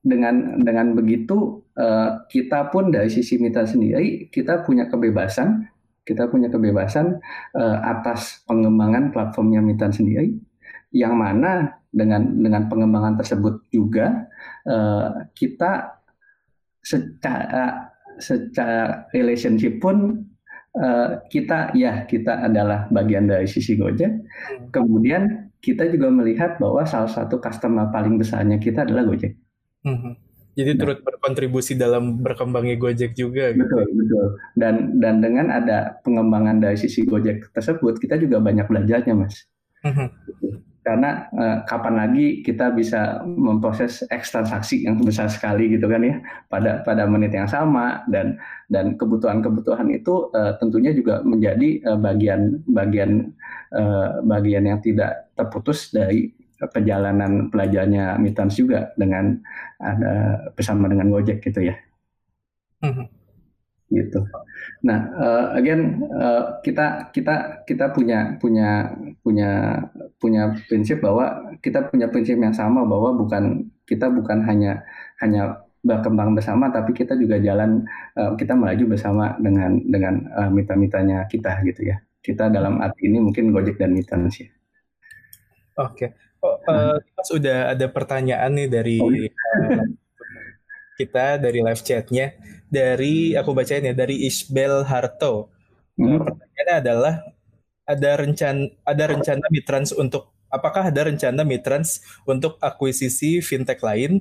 dengan 0.00 0.56
dengan 0.64 0.96
begitu 0.96 1.60
uh, 1.76 2.24
kita 2.32 2.72
pun 2.72 2.88
dari 2.88 3.12
sisi 3.12 3.36
mitra 3.36 3.68
sendiri 3.68 4.32
kita 4.32 4.64
punya 4.64 4.88
kebebasan 4.88 5.68
kita 6.08 6.26
punya 6.32 6.48
kebebasan 6.48 7.20
uh, 7.54 7.78
atas 7.84 8.40
pengembangan 8.48 9.12
platformnya 9.12 9.60
Mitan 9.60 9.92
sendiri 9.92 10.32
yang 10.90 11.14
mana 11.20 11.78
dengan 11.92 12.26
dengan 12.34 12.66
pengembangan 12.66 13.20
tersebut 13.20 13.68
juga 13.70 14.26
uh, 14.64 15.28
kita 15.36 16.00
secara 16.80 17.89
secara 18.20 19.08
relationship 19.16 19.80
pun 19.80 20.28
uh, 20.76 21.18
kita 21.32 21.74
ya 21.74 22.04
kita 22.06 22.46
adalah 22.46 22.86
bagian 22.92 23.26
dari 23.26 23.48
sisi 23.48 23.74
Gojek. 23.74 24.12
Hmm. 24.12 24.68
Kemudian 24.70 25.50
kita 25.60 25.88
juga 25.90 26.08
melihat 26.12 26.56
bahwa 26.62 26.86
salah 26.86 27.10
satu 27.10 27.40
customer 27.42 27.90
paling 27.90 28.20
besarnya 28.20 28.60
kita 28.60 28.86
adalah 28.86 29.08
Gojek. 29.08 29.34
Hmm. 29.82 30.14
Jadi 30.54 30.76
nah. 30.76 30.80
turut 30.84 30.98
berkontribusi 31.00 31.74
dalam 31.74 32.20
berkembangnya 32.20 32.76
Gojek 32.76 33.16
juga. 33.16 33.50
Gitu. 33.50 33.64
Betul 33.64 33.84
betul. 33.96 34.26
Dan 34.54 34.74
dan 35.00 35.24
dengan 35.24 35.48
ada 35.48 35.98
pengembangan 36.04 36.60
dari 36.60 36.76
sisi 36.76 37.02
Gojek 37.08 37.50
tersebut 37.56 37.98
kita 37.98 38.20
juga 38.20 38.38
banyak 38.38 38.68
belajarnya 38.68 39.14
mas. 39.16 39.48
Hmm 39.80 40.12
karena 40.80 41.28
eh, 41.36 41.56
kapan 41.68 41.94
lagi 42.00 42.26
kita 42.40 42.72
bisa 42.72 43.20
memproses 43.24 44.00
X 44.08 44.32
yang 44.80 44.96
besar 45.04 45.28
sekali 45.28 45.68
gitu 45.76 45.84
kan 45.84 46.00
ya 46.00 46.16
pada 46.48 46.80
pada 46.80 47.04
menit 47.04 47.36
yang 47.36 47.44
sama 47.44 48.00
dan 48.08 48.40
dan 48.72 48.96
kebutuhan-kebutuhan 48.96 49.92
itu 49.92 50.32
eh, 50.32 50.56
tentunya 50.56 50.96
juga 50.96 51.20
menjadi 51.20 51.84
eh, 51.84 51.98
bagian 52.00 52.64
bagian 52.64 53.28
eh, 53.76 54.10
bagian 54.24 54.64
yang 54.72 54.80
tidak 54.80 55.28
terputus 55.36 55.92
dari 55.92 56.32
perjalanan 56.60 57.48
pelajarnya 57.48 58.20
Mitans 58.20 58.56
juga 58.56 58.92
dengan 58.96 59.36
ada 59.80 60.44
bersama 60.52 60.92
dengan 60.92 61.08
Gojek 61.08 61.40
gitu 61.40 61.72
ya. 61.72 61.76
Hmm. 62.80 63.19
Gitu. 63.90 64.22
Nah, 64.86 64.98
uh, 65.18 65.46
again 65.58 66.06
uh, 66.14 66.62
kita 66.62 67.10
kita 67.10 67.66
kita 67.66 67.90
punya 67.90 68.38
punya 68.38 68.94
punya 69.26 69.82
punya 70.22 70.54
prinsip 70.70 71.02
bahwa 71.02 71.58
kita 71.58 71.90
punya 71.90 72.06
prinsip 72.06 72.38
yang 72.38 72.54
sama 72.54 72.86
bahwa 72.86 73.18
bukan 73.18 73.66
kita 73.90 74.06
bukan 74.06 74.46
hanya 74.46 74.86
hanya 75.18 75.66
berkembang 75.82 76.36
bersama 76.36 76.68
tapi 76.70 76.94
kita 76.94 77.18
juga 77.18 77.42
jalan 77.42 77.82
uh, 78.14 78.38
kita 78.38 78.54
melaju 78.54 78.94
bersama 78.94 79.34
dengan 79.42 79.82
dengan 79.82 80.14
uh, 80.38 80.50
mitra-mitranya 80.54 81.26
kita 81.26 81.58
gitu 81.66 81.90
ya. 81.90 81.98
Kita 82.22 82.46
dalam 82.46 82.78
arti 82.78 83.10
ini 83.10 83.18
mungkin 83.18 83.50
Gojek 83.50 83.80
dan 83.80 83.96
Mitra 83.96 84.20
sih. 84.30 84.46
Oke. 85.80 86.14
Oh, 86.40 86.56
uh, 86.68 86.96
Mas 86.96 87.30
udah 87.32 87.74
ada 87.74 87.86
pertanyaan 87.90 88.54
nih 88.56 88.68
dari 88.70 88.96
oh, 89.00 89.12
iya. 89.12 89.28
Kita 91.00 91.40
dari 91.40 91.64
live 91.64 91.80
chatnya 91.80 92.36
dari 92.68 93.32
aku 93.32 93.56
bacain 93.56 93.88
ya 93.88 93.96
dari 93.96 94.28
Isbel 94.28 94.84
Harto. 94.84 95.48
Hmm. 95.96 96.20
Pertanyaannya 96.20 96.76
adalah 96.76 97.14
ada 97.88 98.10
rencana 98.20 98.62
ada 98.84 99.04
rencana 99.08 99.44
Mitrans 99.48 99.90
untuk 99.96 100.30
apakah 100.52 100.92
ada 100.92 101.08
rencana 101.08 101.42
Mitrans 101.42 102.04
untuk 102.28 102.60
akuisisi 102.60 103.40
fintech 103.40 103.80
lain 103.80 104.20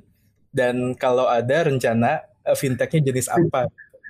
dan 0.50 0.96
kalau 0.96 1.28
ada 1.28 1.68
rencana 1.68 2.24
eh, 2.48 2.56
fintechnya 2.56 3.12
jenis 3.12 3.28
apa? 3.28 3.68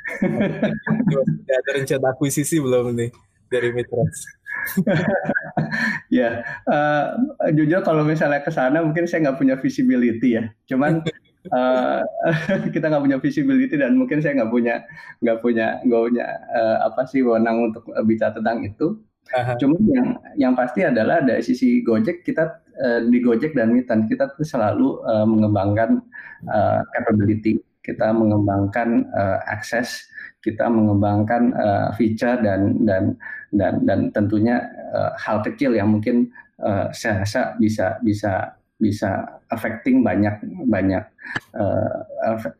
ada 1.59 1.69
rencana 1.75 2.15
akuisisi 2.15 2.61
belum 2.61 2.95
nih 2.95 3.09
dari 3.51 3.73
Mitrans? 3.73 4.39
ya, 6.19 6.43
uh, 6.67 7.05
jujur 7.53 7.81
kalau 7.81 8.03
misalnya 8.03 8.43
ke 8.43 8.51
sana 8.51 8.83
mungkin 8.83 9.07
saya 9.07 9.29
nggak 9.29 9.39
punya 9.39 9.55
visibility 9.59 10.39
ya. 10.39 10.43
Cuman 10.69 11.03
uh, 11.53 12.01
kita 12.73 12.85
nggak 12.89 13.03
punya 13.03 13.17
visibility 13.21 13.75
dan 13.77 13.97
mungkin 13.97 14.21
saya 14.21 14.41
nggak 14.41 14.51
punya 14.51 14.75
nggak 15.21 15.39
punya 15.43 15.67
nggak 15.85 16.01
punya 16.01 16.27
uh, 16.53 16.77
apa 16.89 17.01
sih 17.09 17.21
wewenang 17.21 17.71
untuk 17.71 17.85
bicara 18.05 18.35
tentang 18.35 18.65
itu. 18.65 18.97
Uh-huh. 19.29 19.55
Cuma 19.61 19.77
yang 19.93 20.07
yang 20.41 20.53
pasti 20.57 20.81
adalah 20.81 21.21
dari 21.21 21.45
sisi 21.45 21.85
Gojek 21.85 22.25
kita 22.25 22.49
uh, 22.81 22.99
di 23.05 23.21
Gojek 23.21 23.53
dan 23.53 23.69
Mitan 23.69 24.09
kita 24.09 24.33
tuh 24.33 24.41
selalu 24.41 25.05
uh, 25.05 25.25
mengembangkan 25.25 26.01
uh, 26.49 26.81
capability, 26.97 27.61
kita 27.85 28.09
mengembangkan 28.09 29.05
uh, 29.13 29.37
akses, 29.45 30.09
kita 30.41 30.65
mengembangkan 30.65 31.53
uh, 31.53 31.89
feature 31.93 32.41
dan 32.41 32.81
dan 32.89 33.13
dan 33.53 33.85
dan 33.85 33.99
tentunya 34.17 34.65
uh, 34.97 35.13
hal 35.21 35.45
kecil 35.45 35.77
yang 35.77 35.93
mungkin 35.93 36.33
uh, 36.61 36.89
saya 36.89 37.21
rasa 37.21 37.53
bisa 37.61 38.01
bisa 38.01 38.58
bisa 38.79 39.43
affecting 39.51 39.99
banyak 39.99 40.39
banyak 40.71 41.03
uh, 41.51 41.99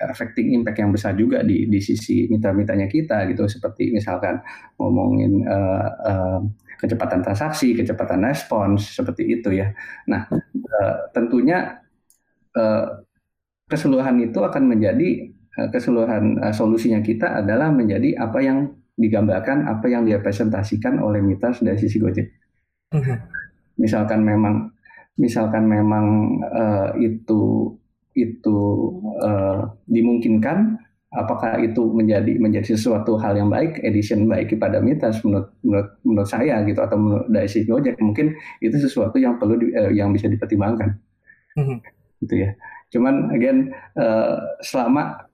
affecting 0.03 0.51
impact 0.51 0.83
yang 0.83 0.91
besar 0.91 1.15
juga 1.15 1.39
di 1.47 1.65
di 1.71 1.79
sisi 1.79 2.27
mitra-mitranya 2.27 2.91
kita 2.91 3.23
gitu 3.31 3.47
seperti 3.47 3.95
misalkan 3.95 4.43
ngomongin 4.75 5.47
uh, 5.47 5.87
uh, 6.03 6.39
kecepatan 6.79 7.19
transaksi, 7.19 7.75
kecepatan 7.75 8.23
respons 8.23 8.95
seperti 8.95 9.39
itu 9.39 9.51
ya. 9.51 9.75
Nah, 10.07 10.27
uh, 10.31 10.95
tentunya 11.11 11.83
uh, 12.55 13.03
keseluruhan 13.67 14.15
itu 14.23 14.39
akan 14.39 14.63
menjadi 14.63 15.27
uh, 15.59 15.67
keseluruhan 15.71 16.39
uh, 16.39 16.55
solusinya 16.55 17.03
kita 17.03 17.43
adalah 17.43 17.67
menjadi 17.67 18.15
apa 18.15 18.39
yang 18.39 18.79
digambarkan, 18.95 19.67
apa 19.67 19.87
yang 19.91 20.07
direpresentasikan 20.07 20.99
oleh 21.03 21.19
mitra 21.19 21.51
dari 21.59 21.79
sisi 21.79 21.99
Gojek. 21.99 22.27
Mhm. 22.95 23.15
Misalkan 23.79 24.23
memang 24.23 24.75
misalkan 25.17 25.65
memang 25.65 26.37
uh, 26.45 26.89
itu 26.99 27.73
itu 28.13 28.57
uh, 29.23 29.69
dimungkinkan 29.87 30.77
apakah 31.09 31.57
itu 31.57 31.89
menjadi 31.89 32.37
menjadi 32.37 32.77
sesuatu 32.77 33.17
hal 33.17 33.33
yang 33.33 33.49
baik 33.49 33.81
edition 33.81 34.29
baik 34.29 34.53
kepada 34.53 34.77
mitas 34.77 35.17
menurut 35.25 35.49
menurut 35.65 35.89
menurut 36.05 36.29
saya 36.29 36.61
gitu 36.69 36.77
atau 36.85 36.97
menurut 37.01 37.27
dari 37.33 37.49
si 37.49 37.65
Gojek 37.65 37.97
mungkin 37.97 38.37
itu 38.61 38.77
sesuatu 38.77 39.17
yang 39.17 39.41
perlu 39.41 39.57
di, 39.57 39.73
uh, 39.73 39.89
yang 39.89 40.13
bisa 40.13 40.29
dipertimbangkan 40.29 41.01
mm-hmm. 41.57 41.77
gitu 42.25 42.35
ya 42.45 42.53
cuman 42.93 43.33
again 43.33 43.73
uh, 43.97 44.37
selama 44.61 45.25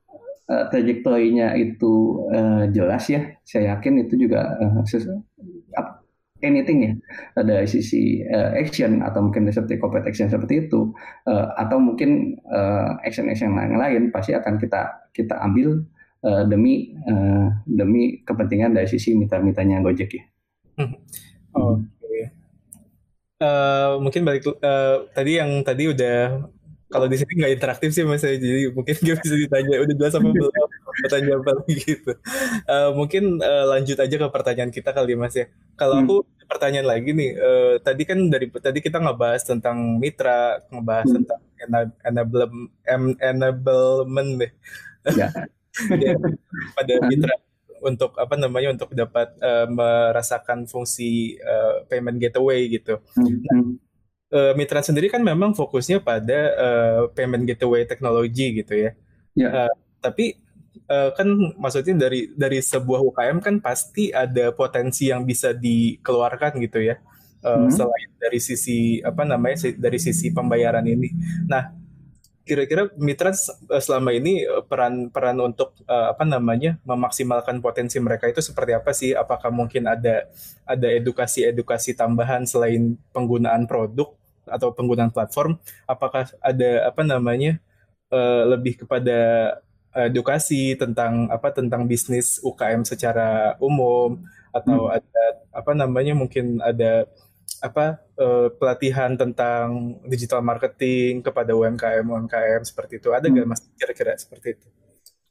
uh, 0.47 0.63
trajektorinya 0.71 1.59
itu 1.59 2.23
uh, 2.31 2.71
jelas 2.71 3.11
ya 3.11 3.35
saya 3.43 3.75
yakin 3.75 4.07
itu 4.07 4.15
juga 4.15 4.55
uh, 4.55 4.79
anything 6.43 6.79
ya 6.83 6.93
dari 7.43 7.67
sisi 7.69 8.19
uh, 8.27 8.51
action 8.55 8.99
atau 8.99 9.29
mungkin 9.29 9.47
seperti 9.47 9.79
corporate 9.79 10.09
action 10.09 10.27
seperti 10.27 10.67
itu 10.67 10.91
uh, 11.29 11.55
atau 11.55 11.79
mungkin 11.79 12.35
uh, 12.51 12.99
action-action 13.07 13.55
lain 13.55 13.79
lain 13.79 14.03
pasti 14.11 14.35
akan 14.35 14.59
kita 14.59 15.11
kita 15.15 15.39
ambil 15.39 15.85
uh, 16.27 16.43
demi 16.43 16.91
uh, 17.07 17.55
demi 17.63 18.19
kepentingan 18.27 18.75
dari 18.75 18.89
sisi 18.91 19.15
mitra-mitranya 19.15 19.79
Gojek 19.79 20.11
ya. 20.11 20.23
Hmm. 20.75 20.99
Oke. 21.55 22.21
Uh, 23.39 23.99
mungkin 24.03 24.27
balik 24.27 24.43
uh, 24.47 25.07
tadi 25.15 25.39
yang 25.39 25.63
tadi 25.63 25.87
udah 25.87 26.51
kalau 26.91 27.07
di 27.11 27.17
sini 27.19 27.31
nggak 27.43 27.53
interaktif 27.59 27.89
sih 27.91 28.03
mas 28.07 28.23
jadi 28.23 28.71
mungkin 28.71 28.95
nggak 29.03 29.17
bisa 29.19 29.35
ditanya 29.35 29.83
udah 29.83 29.95
jelas 29.99 30.13
apa 30.15 30.27
belum 30.31 30.51
pertanyaan 31.03 31.39
apa 31.43 31.51
lagi 31.59 31.75
gitu 31.89 32.11
uh, 32.67 32.89
mungkin 32.95 33.43
uh, 33.43 33.65
lanjut 33.75 33.97
aja 33.99 34.15
ke 34.15 34.27
pertanyaan 34.31 34.71
kita 34.71 34.95
kali 34.95 35.17
mas 35.19 35.35
ya 35.35 35.51
kalau 35.75 35.99
hmm. 35.99 36.03
aku 36.07 36.15
pertanyaan 36.45 36.87
lagi 36.87 37.11
nih 37.11 37.31
uh, 37.35 37.73
tadi 37.81 38.03
kan 38.05 38.19
dari 38.29 38.47
tadi 38.53 38.79
kita 38.79 39.01
ngebahas 39.01 39.43
tentang 39.43 39.97
mitra 39.97 40.61
ngebahas 40.69 41.07
hmm. 41.09 41.15
tentang 41.21 41.39
enablement 42.05 42.69
enablement 43.19 44.29
deh 44.37 44.51
ya. 45.15 45.29
ya, 45.97 46.13
pada 46.77 46.93
mitra 47.09 47.35
untuk 47.85 48.17
apa 48.17 48.33
namanya 48.39 48.73
untuk 48.73 48.89
dapat 48.97 49.35
uh, 49.41 49.69
merasakan 49.69 50.65
fungsi 50.65 51.37
uh, 51.37 51.85
payment 51.85 52.17
gateway 52.17 52.65
gitu. 52.71 52.97
Hmm. 53.13 53.45
Nah, 53.45 53.61
uh, 54.33 54.51
Mitra 54.57 54.81
sendiri 54.81 55.11
kan 55.13 55.21
memang 55.21 55.53
fokusnya 55.53 56.01
pada 56.01 56.39
uh, 56.57 57.01
payment 57.13 57.45
gateway 57.45 57.85
teknologi 57.85 58.63
gitu 58.63 58.73
ya. 58.73 58.91
Yeah. 59.37 59.51
Ya. 59.51 59.63
Uh, 59.69 59.73
tapi 60.01 60.39
uh, 60.89 61.09
kan 61.13 61.27
maksudnya 61.57 62.07
dari 62.07 62.31
dari 62.33 62.59
sebuah 62.61 63.01
UKM 63.01 63.37
kan 63.41 63.55
pasti 63.61 64.09
ada 64.13 64.51
potensi 64.51 65.09
yang 65.09 65.25
bisa 65.25 65.53
dikeluarkan 65.53 66.61
gitu 66.61 66.81
ya. 66.81 66.97
Uh, 67.45 67.65
hmm. 67.65 67.71
Selain 67.73 68.09
dari 68.17 68.39
sisi 68.41 68.99
apa 69.05 69.21
namanya 69.21 69.69
dari 69.77 69.99
sisi 70.01 70.33
pembayaran 70.33 70.85
ini. 70.85 71.13
Nah 71.45 71.85
kira-kira 72.45 72.93
mitra 72.95 73.33
eh, 73.33 73.81
selama 73.81 74.13
ini 74.13 74.45
eh, 74.45 74.63
peran 74.69 75.09
peran 75.09 75.41
untuk 75.41 75.73
uh, 75.89 76.13
apa 76.13 76.23
namanya 76.23 76.77
memaksimalkan 76.85 77.57
potensi 77.59 77.97
mereka 77.97 78.29
itu 78.29 78.39
seperti 78.39 78.71
apa 78.77 78.93
sih? 78.93 79.11
Apakah 79.17 79.49
mungkin 79.49 79.89
ada 79.89 80.29
ada 80.63 80.87
edukasi-edukasi 80.93 81.97
tambahan 81.97 82.45
selain 82.45 82.95
penggunaan 83.09 83.65
produk 83.65 84.13
atau 84.45 84.69
penggunaan 84.71 85.09
platform? 85.09 85.57
Apakah 85.89 86.29
ada 86.37 86.85
apa 86.85 87.01
namanya 87.01 87.57
uh, 88.13 88.45
lebih 88.53 88.85
kepada 88.85 89.17
edukasi 89.95 90.75
tentang 90.75 91.31
apa 91.31 91.55
tentang 91.55 91.87
bisnis 91.87 92.43
UKM 92.43 92.83
secara 92.83 93.55
umum 93.63 94.19
atau 94.51 94.91
hmm. 94.91 94.97
ada 94.99 95.23
apa 95.55 95.71
namanya 95.71 96.13
mungkin 96.15 96.59
ada 96.59 97.07
apa 97.63 98.03
uh, 98.19 98.47
pelatihan 98.55 99.15
tentang 99.15 99.99
digital 100.07 100.43
marketing 100.43 101.23
kepada 101.23 101.55
UMKM 101.55 102.03
UMKM 102.03 102.61
seperti 102.67 102.99
itu 102.99 103.15
ada 103.15 103.27
nggak 103.27 103.45
hmm. 103.47 103.55
mas 103.55 103.61
kira-kira 103.79 104.13
seperti 104.19 104.59
itu? 104.59 104.67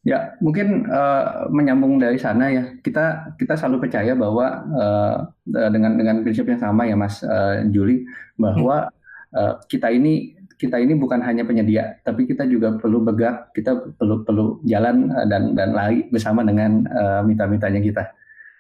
Ya 0.05 0.37
mungkin 0.37 0.85
uh, 0.85 1.49
menyambung 1.49 1.97
dari 1.97 2.21
sana 2.21 2.53
ya 2.53 2.77
kita 2.85 3.37
kita 3.41 3.57
selalu 3.57 3.89
percaya 3.89 4.13
bahwa 4.13 4.47
uh, 4.77 5.17
dengan 5.49 5.97
dengan 5.97 6.21
prinsip 6.21 6.45
yang 6.45 6.61
sama 6.61 6.85
ya 6.85 6.97
mas 6.97 7.25
uh, 7.25 7.65
Juli 7.73 8.05
bahwa 8.37 8.93
hmm. 8.93 9.37
uh, 9.37 9.55
kita 9.65 9.89
ini 9.89 10.37
kita 10.59 10.79
ini 10.79 10.95
bukan 10.95 11.21
hanya 11.23 11.43
penyedia, 11.43 11.99
tapi 12.07 12.25
kita 12.25 12.47
juga 12.47 12.79
perlu 12.79 13.03
bergerak, 13.03 13.51
kita 13.55 13.95
perlu 13.99 14.23
perlu 14.23 14.45
jalan 14.65 15.11
dan 15.29 15.53
dan 15.59 15.75
lari 15.75 16.07
bersama 16.09 16.47
dengan 16.47 16.87
uh, 16.91 17.21
mitra-mitranya 17.27 17.81
kita. 17.83 18.05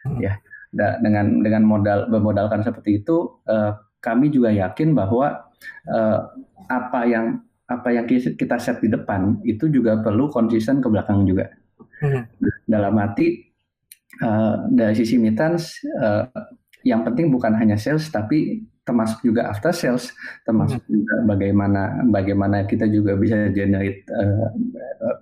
Hmm. 0.04 0.20
Ya, 0.20 0.36
dengan 0.74 1.40
dengan 1.40 1.62
modal 1.64 2.10
bermodalkan 2.10 2.66
seperti 2.66 3.02
itu 3.02 3.40
uh, 3.46 3.78
kami 4.02 4.28
juga 4.28 4.50
yakin 4.52 4.92
bahwa 4.92 5.48
uh, 5.88 6.18
apa 6.68 7.00
yang 7.06 7.40
apa 7.64 7.88
yang 7.96 8.04
kita 8.10 8.60
set 8.60 8.84
di 8.84 8.92
depan 8.92 9.40
itu 9.46 9.72
juga 9.72 9.96
perlu 10.04 10.28
konsisten 10.28 10.84
ke 10.84 10.88
belakang 10.90 11.24
juga. 11.24 11.48
Hmm. 12.02 12.28
Dalam 12.68 13.00
arti 13.00 13.40
uh, 14.20 14.68
dari 14.68 14.92
sisi 14.92 15.16
mitans 15.16 15.80
uh, 15.96 16.28
yang 16.84 17.00
penting 17.06 17.32
bukan 17.32 17.56
hanya 17.56 17.80
sales 17.80 18.12
tapi 18.12 18.60
termasuk 18.84 19.24
juga 19.24 19.48
after 19.48 19.72
sales, 19.72 20.12
termasuk 20.44 20.84
hmm. 20.84 20.92
juga 20.92 21.14
bagaimana 21.24 21.82
bagaimana 22.12 22.56
kita 22.68 22.84
juga 22.86 23.16
bisa 23.16 23.48
generate 23.50 24.04
uh, 24.12 24.48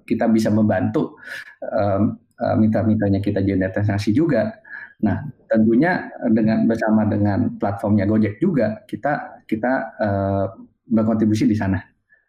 kita 0.03 0.27
bisa 0.29 0.51
membantu 0.51 1.17
uh, 1.63 2.11
uh, 2.43 2.57
mitra-mitranya 2.59 3.23
kita 3.23 3.39
generate 3.41 3.79
transaksi 3.79 4.11
juga 4.11 4.63
Nah, 5.03 5.19
tentunya 5.51 6.07
dengan 6.31 6.65
bersama 6.65 7.03
dengan 7.03 7.59
platformnya 7.59 8.07
Gojek 8.07 8.39
juga 8.39 8.87
kita 8.87 9.43
kita 9.51 9.73
uh, 9.99 10.47
berkontribusi 10.87 11.51
di 11.51 11.59
sana. 11.59 11.83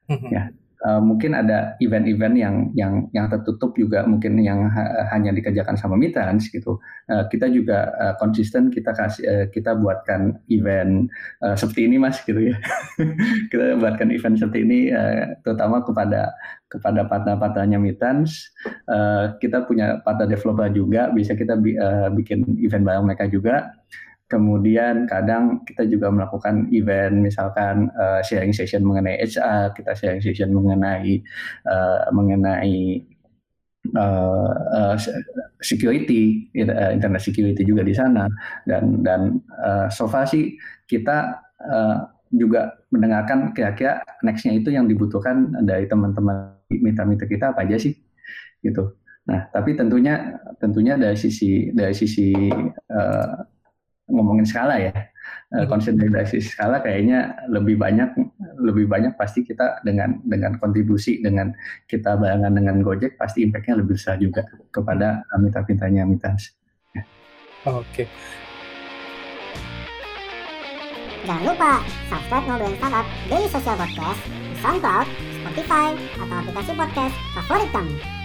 Mm-hmm. 0.09 0.29
Ya, 0.33 0.49
uh, 0.83 1.01
mungkin 1.01 1.33
ada 1.33 1.73
event-event 1.79 2.35
yang 2.35 2.55
yang 2.75 2.93
yang 3.15 3.25
tertutup 3.31 3.73
juga 3.73 4.03
mungkin 4.03 4.37
yang 4.43 4.67
ha 4.69 5.07
hanya 5.15 5.31
dikerjakan 5.31 5.79
sama 5.79 5.95
mitrans 5.95 6.51
gitu. 6.51 6.77
Uh, 7.07 7.25
kita 7.31 7.47
juga 7.49 7.91
uh, 7.97 8.13
konsisten 8.19 8.69
kita 8.69 8.91
kasih 8.93 9.23
uh, 9.25 9.45
kita 9.49 9.75
buatkan 9.79 10.37
event 10.51 11.07
uh, 11.41 11.55
seperti 11.55 11.87
ini 11.87 11.97
mas 11.97 12.19
gitu 12.21 12.51
ya. 12.51 12.55
kita 13.51 13.79
buatkan 13.79 14.11
event 14.11 14.35
seperti 14.37 14.59
ini 14.67 14.79
uh, 14.91 15.33
terutama 15.41 15.81
kepada 15.81 16.35
kepada 16.67 17.05
partner-partnernya 17.05 17.79
mitrans. 17.79 18.51
Uh, 18.89 19.33
kita 19.39 19.63
punya 19.65 20.01
partner 20.03 20.27
developer 20.27 20.67
juga 20.73 21.09
bisa 21.13 21.37
kita 21.37 21.55
bi 21.55 21.79
uh, 21.79 22.11
bikin 22.11 22.59
event 22.59 22.83
bareng 22.83 23.05
mereka 23.07 23.25
juga 23.29 23.71
Kemudian 24.33 25.05
kadang 25.05 25.61
kita 25.61 25.85
juga 25.85 26.09
melakukan 26.09 26.73
event 26.73 27.21
misalkan 27.21 27.93
uh, 27.93 28.17
sharing 28.25 28.49
session 28.49 28.81
mengenai 28.81 29.21
HR, 29.21 29.77
kita 29.77 29.93
sharing 29.93 30.25
session 30.25 30.49
mengenai 30.49 31.21
uh, 31.69 32.09
mengenai 32.09 33.05
uh, 33.93 34.49
uh, 34.73 34.95
security, 35.61 36.49
internet 36.57 37.21
security 37.21 37.61
juga 37.61 37.85
di 37.85 37.93
sana 37.93 38.25
dan 38.65 39.05
dan 39.05 39.37
uh, 39.61 39.85
so 39.93 40.09
far 40.09 40.25
sih 40.25 40.57
kita 40.89 41.37
uh, 41.61 42.09
juga 42.33 42.73
mendengarkan 42.89 43.53
kira-kira 43.53 44.01
nextnya 44.25 44.57
itu 44.57 44.73
yang 44.73 44.89
dibutuhkan 44.89 45.53
dari 45.61 45.85
teman-teman 45.85 46.57
mitra-mitra 46.73 47.29
kita 47.29 47.53
apa 47.53 47.69
aja 47.69 47.77
sih 47.77 47.93
gitu. 48.65 48.97
Nah, 49.29 49.47
tapi 49.53 49.77
tentunya 49.77 50.41
tentunya 50.57 50.97
dari 50.97 51.15
sisi 51.15 51.69
dari 51.71 51.93
sisi 51.93 52.33
uh, 52.89 53.33
ngomongin 54.13 54.45
skala 54.45 54.77
ya 54.77 54.93
hmm. 54.93 55.65
konsolidasi 55.65 56.37
skala 56.39 56.79
kayaknya 56.85 57.33
lebih 57.49 57.75
banyak 57.81 58.13
lebih 58.61 58.85
banyak 58.85 59.17
pasti 59.17 59.41
kita 59.41 59.81
dengan 59.81 60.21
dengan 60.23 60.55
kontribusi 60.61 61.19
dengan 61.19 61.51
kita 61.89 62.15
barengan 62.15 62.53
dengan 62.53 62.79
Gojek 62.85 63.17
pasti 63.17 63.43
impactnya 63.43 63.81
lebih 63.81 63.97
besar 63.97 64.21
juga 64.21 64.45
kepada 64.69 65.25
mitra 65.41 65.65
pintanya 65.65 66.05
Mitans. 66.05 66.53
Oke. 67.63 68.05
Okay. 68.05 68.07
Jangan 71.23 71.55
lupa 71.55 71.79
subscribe 72.11 72.45
Ngobrolin 72.51 72.75
Startup 72.75 73.07
Daily 73.31 73.47
Social 73.47 73.75
Podcast 73.79 74.21
di 74.27 74.55
SoundCloud, 74.59 75.07
Spotify, 75.39 75.87
atau 76.19 76.35
aplikasi 76.43 76.71
podcast 76.75 77.15
favorit 77.31 77.69
kamu. 77.71 78.22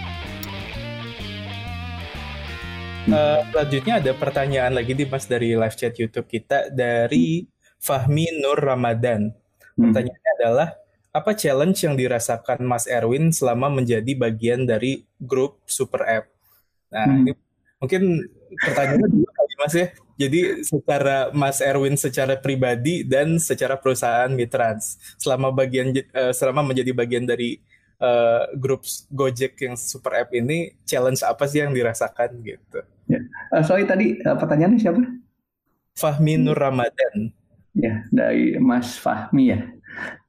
Uh, 3.09 3.41
selanjutnya 3.49 3.93
ada 3.97 4.11
pertanyaan 4.13 4.73
lagi 4.77 4.93
di 4.93 5.01
Mas 5.09 5.25
dari 5.25 5.57
live 5.57 5.73
chat 5.73 5.97
YouTube 5.97 6.29
kita 6.29 6.69
dari 6.69 7.41
Fahmi 7.81 8.37
Nur 8.37 8.61
Ramadan. 8.61 9.33
Hmm. 9.73 9.89
Pertanyaannya 9.89 10.31
adalah 10.37 10.69
apa 11.09 11.33
challenge 11.33 11.81
yang 11.89 11.97
dirasakan 11.97 12.61
Mas 12.61 12.85
Erwin 12.85 13.33
selama 13.33 13.73
menjadi 13.73 14.13
bagian 14.13 14.69
dari 14.69 15.09
grup 15.17 15.57
Super 15.65 16.05
App? 16.05 16.25
Nah, 16.93 17.09
hmm. 17.09 17.21
ini 17.25 17.31
mungkin 17.81 18.01
pertanyaannya 18.61 19.09
dua 19.17 19.29
kali 19.33 19.53
Mas 19.57 19.73
ya. 19.73 19.87
Jadi 20.19 20.39
secara 20.61 21.17
Mas 21.33 21.63
Erwin 21.65 21.97
secara 21.97 22.37
pribadi 22.37 23.01
dan 23.07 23.41
secara 23.41 23.73
perusahaan 23.79 24.29
Mitrans 24.29 25.01
selama 25.17 25.49
bagian 25.49 25.97
uh, 26.13 26.29
selama 26.29 26.61
menjadi 26.61 26.93
bagian 26.93 27.25
dari 27.25 27.57
uh, 28.03 28.53
grup 28.53 28.85
Gojek 29.09 29.57
yang 29.65 29.73
Super 29.79 30.13
App 30.25 30.29
ini 30.35 30.77
challenge 30.85 31.25
apa 31.25 31.49
sih 31.49 31.65
yang 31.65 31.73
dirasakan 31.73 32.37
gitu? 32.45 32.85
Uh, 33.49 33.63
sorry 33.65 33.85
tadi 33.89 34.21
uh, 34.23 34.37
pertanyaannya 34.37 34.79
siapa? 34.79 35.01
Fahmi 35.97 36.39
Nur 36.39 36.55
Ramadan. 36.55 37.33
Ya, 37.75 38.03
dari 38.09 38.57
Mas 38.57 38.97
Fahmi 38.97 39.53
ya. 39.53 39.59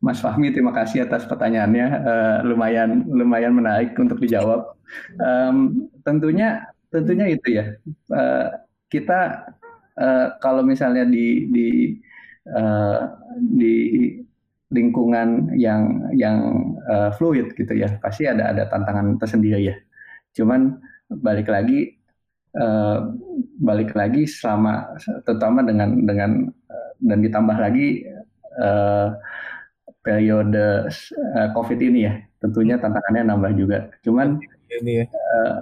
Mas 0.01 0.19
Fahmi, 0.21 0.51
terima 0.51 0.73
kasih 0.73 1.05
atas 1.05 1.29
pertanyaannya. 1.29 1.87
Uh, 2.03 2.39
lumayan 2.49 3.05
lumayan 3.07 3.53
menarik 3.55 3.95
untuk 3.97 4.19
dijawab. 4.19 4.75
Um, 5.21 5.89
tentunya 6.03 6.67
tentunya 6.91 7.31
itu 7.31 7.61
ya. 7.61 7.65
Uh, 8.11 8.51
kita 8.91 9.47
uh, 10.01 10.35
kalau 10.43 10.67
misalnya 10.67 11.07
di 11.07 11.47
di 11.53 11.69
uh, 12.51 13.15
di 13.39 13.75
lingkungan 14.71 15.55
yang 15.59 16.11
yang 16.15 16.39
uh, 16.89 17.11
fluid 17.15 17.55
gitu 17.55 17.75
ya, 17.75 17.99
pasti 18.03 18.27
ada 18.27 18.51
ada 18.51 18.67
tantangan 18.67 19.19
tersendiri 19.21 19.71
ya. 19.71 19.77
Cuman 20.35 20.79
balik 21.11 21.51
lagi 21.51 22.00
uh, 22.57 23.15
balik 23.61 23.95
lagi 23.95 24.27
selama 24.27 24.97
terutama 25.23 25.63
dengan 25.63 26.03
dengan 26.03 26.31
uh, 26.49 26.91
dan 26.99 27.19
ditambah 27.23 27.57
lagi 27.57 28.03
uh, 28.59 29.15
periode 30.01 30.89
uh, 31.37 31.49
COVID 31.55 31.79
ini 31.79 32.01
ya 32.09 32.15
tentunya 32.41 32.81
tantangannya 32.81 33.23
nambah 33.29 33.53
juga. 33.55 33.79
Cuman 34.01 34.41
ini 34.81 35.05
ya. 35.05 35.07
uh, 35.13 35.55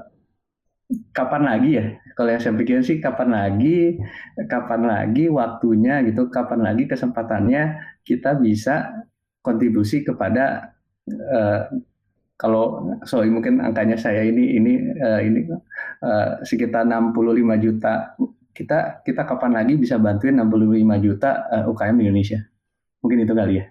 kapan 1.11 1.42
lagi 1.44 1.70
ya? 1.74 1.85
Kalau 2.14 2.31
yang 2.35 2.42
saya 2.42 2.55
pikir 2.55 2.83
sih 2.87 2.98
kapan 3.03 3.35
lagi, 3.35 3.98
kapan 4.46 4.87
lagi 4.87 5.27
waktunya 5.31 6.03
gitu, 6.07 6.31
kapan 6.31 6.64
lagi 6.64 6.87
kesempatannya 6.87 7.79
kita 8.07 8.38
bisa 8.38 9.05
kontribusi 9.42 10.03
kepada 10.07 10.74
uh, 11.11 11.62
kalau 12.38 12.94
sorry 13.03 13.35
mungkin 13.35 13.59
angkanya 13.59 13.98
saya 13.98 14.22
ini 14.22 14.55
ini 14.55 14.72
uh, 15.03 15.18
ini 15.18 15.51
uh, 16.07 16.38
sekitar 16.46 16.87
65 16.87 17.35
juta. 17.59 18.14
Kita 18.55 19.03
kita 19.03 19.22
kapan 19.27 19.59
lagi 19.59 19.74
bisa 19.74 19.98
bantuin 19.98 20.38
65 20.38 21.05
juta 21.05 21.51
uh, 21.51 21.70
UKM 21.70 21.98
di 21.98 22.03
Indonesia? 22.07 22.38
Mungkin 23.03 23.27
itu 23.27 23.35
kali 23.35 23.55
ya. 23.59 23.66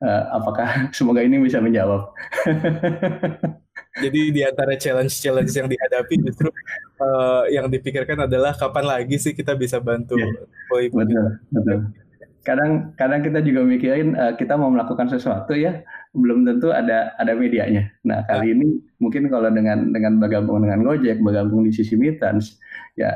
Uh, 0.00 0.24
apakah 0.40 0.68
semoga 0.96 1.20
ini 1.20 1.36
bisa 1.36 1.60
menjawab? 1.60 2.08
Jadi 3.98 4.20
di 4.30 4.40
antara 4.46 4.78
challenge-challenge 4.78 5.52
yang 5.58 5.68
dihadapi 5.68 6.14
justru 6.22 6.48
uh, 7.02 7.44
yang 7.50 7.66
dipikirkan 7.66 8.24
adalah 8.30 8.54
kapan 8.54 8.84
lagi 8.86 9.18
sih 9.18 9.34
kita 9.34 9.58
bisa 9.58 9.82
bantu 9.82 10.14
yeah. 10.14 10.30
Betul, 10.70 11.24
betul. 11.50 11.78
Kadang 12.48 12.96
kadang 12.96 13.20
kita 13.20 13.44
juga 13.44 13.60
mikirin 13.68 14.16
uh, 14.16 14.32
kita 14.32 14.56
mau 14.56 14.72
melakukan 14.72 15.12
sesuatu 15.12 15.52
ya, 15.52 15.84
belum 16.16 16.48
tentu 16.48 16.72
ada 16.72 17.12
ada 17.20 17.36
medianya. 17.36 17.92
Nah, 18.08 18.24
kali 18.24 18.56
ini 18.56 18.80
mungkin 18.96 19.28
kalau 19.28 19.52
dengan 19.52 19.92
dengan 19.92 20.16
bergabung 20.16 20.64
dengan 20.64 20.80
Gojek, 20.80 21.20
bergabung 21.20 21.68
di 21.68 21.72
sisi 21.76 21.92
Mitans, 22.00 22.56
ya 22.96 23.12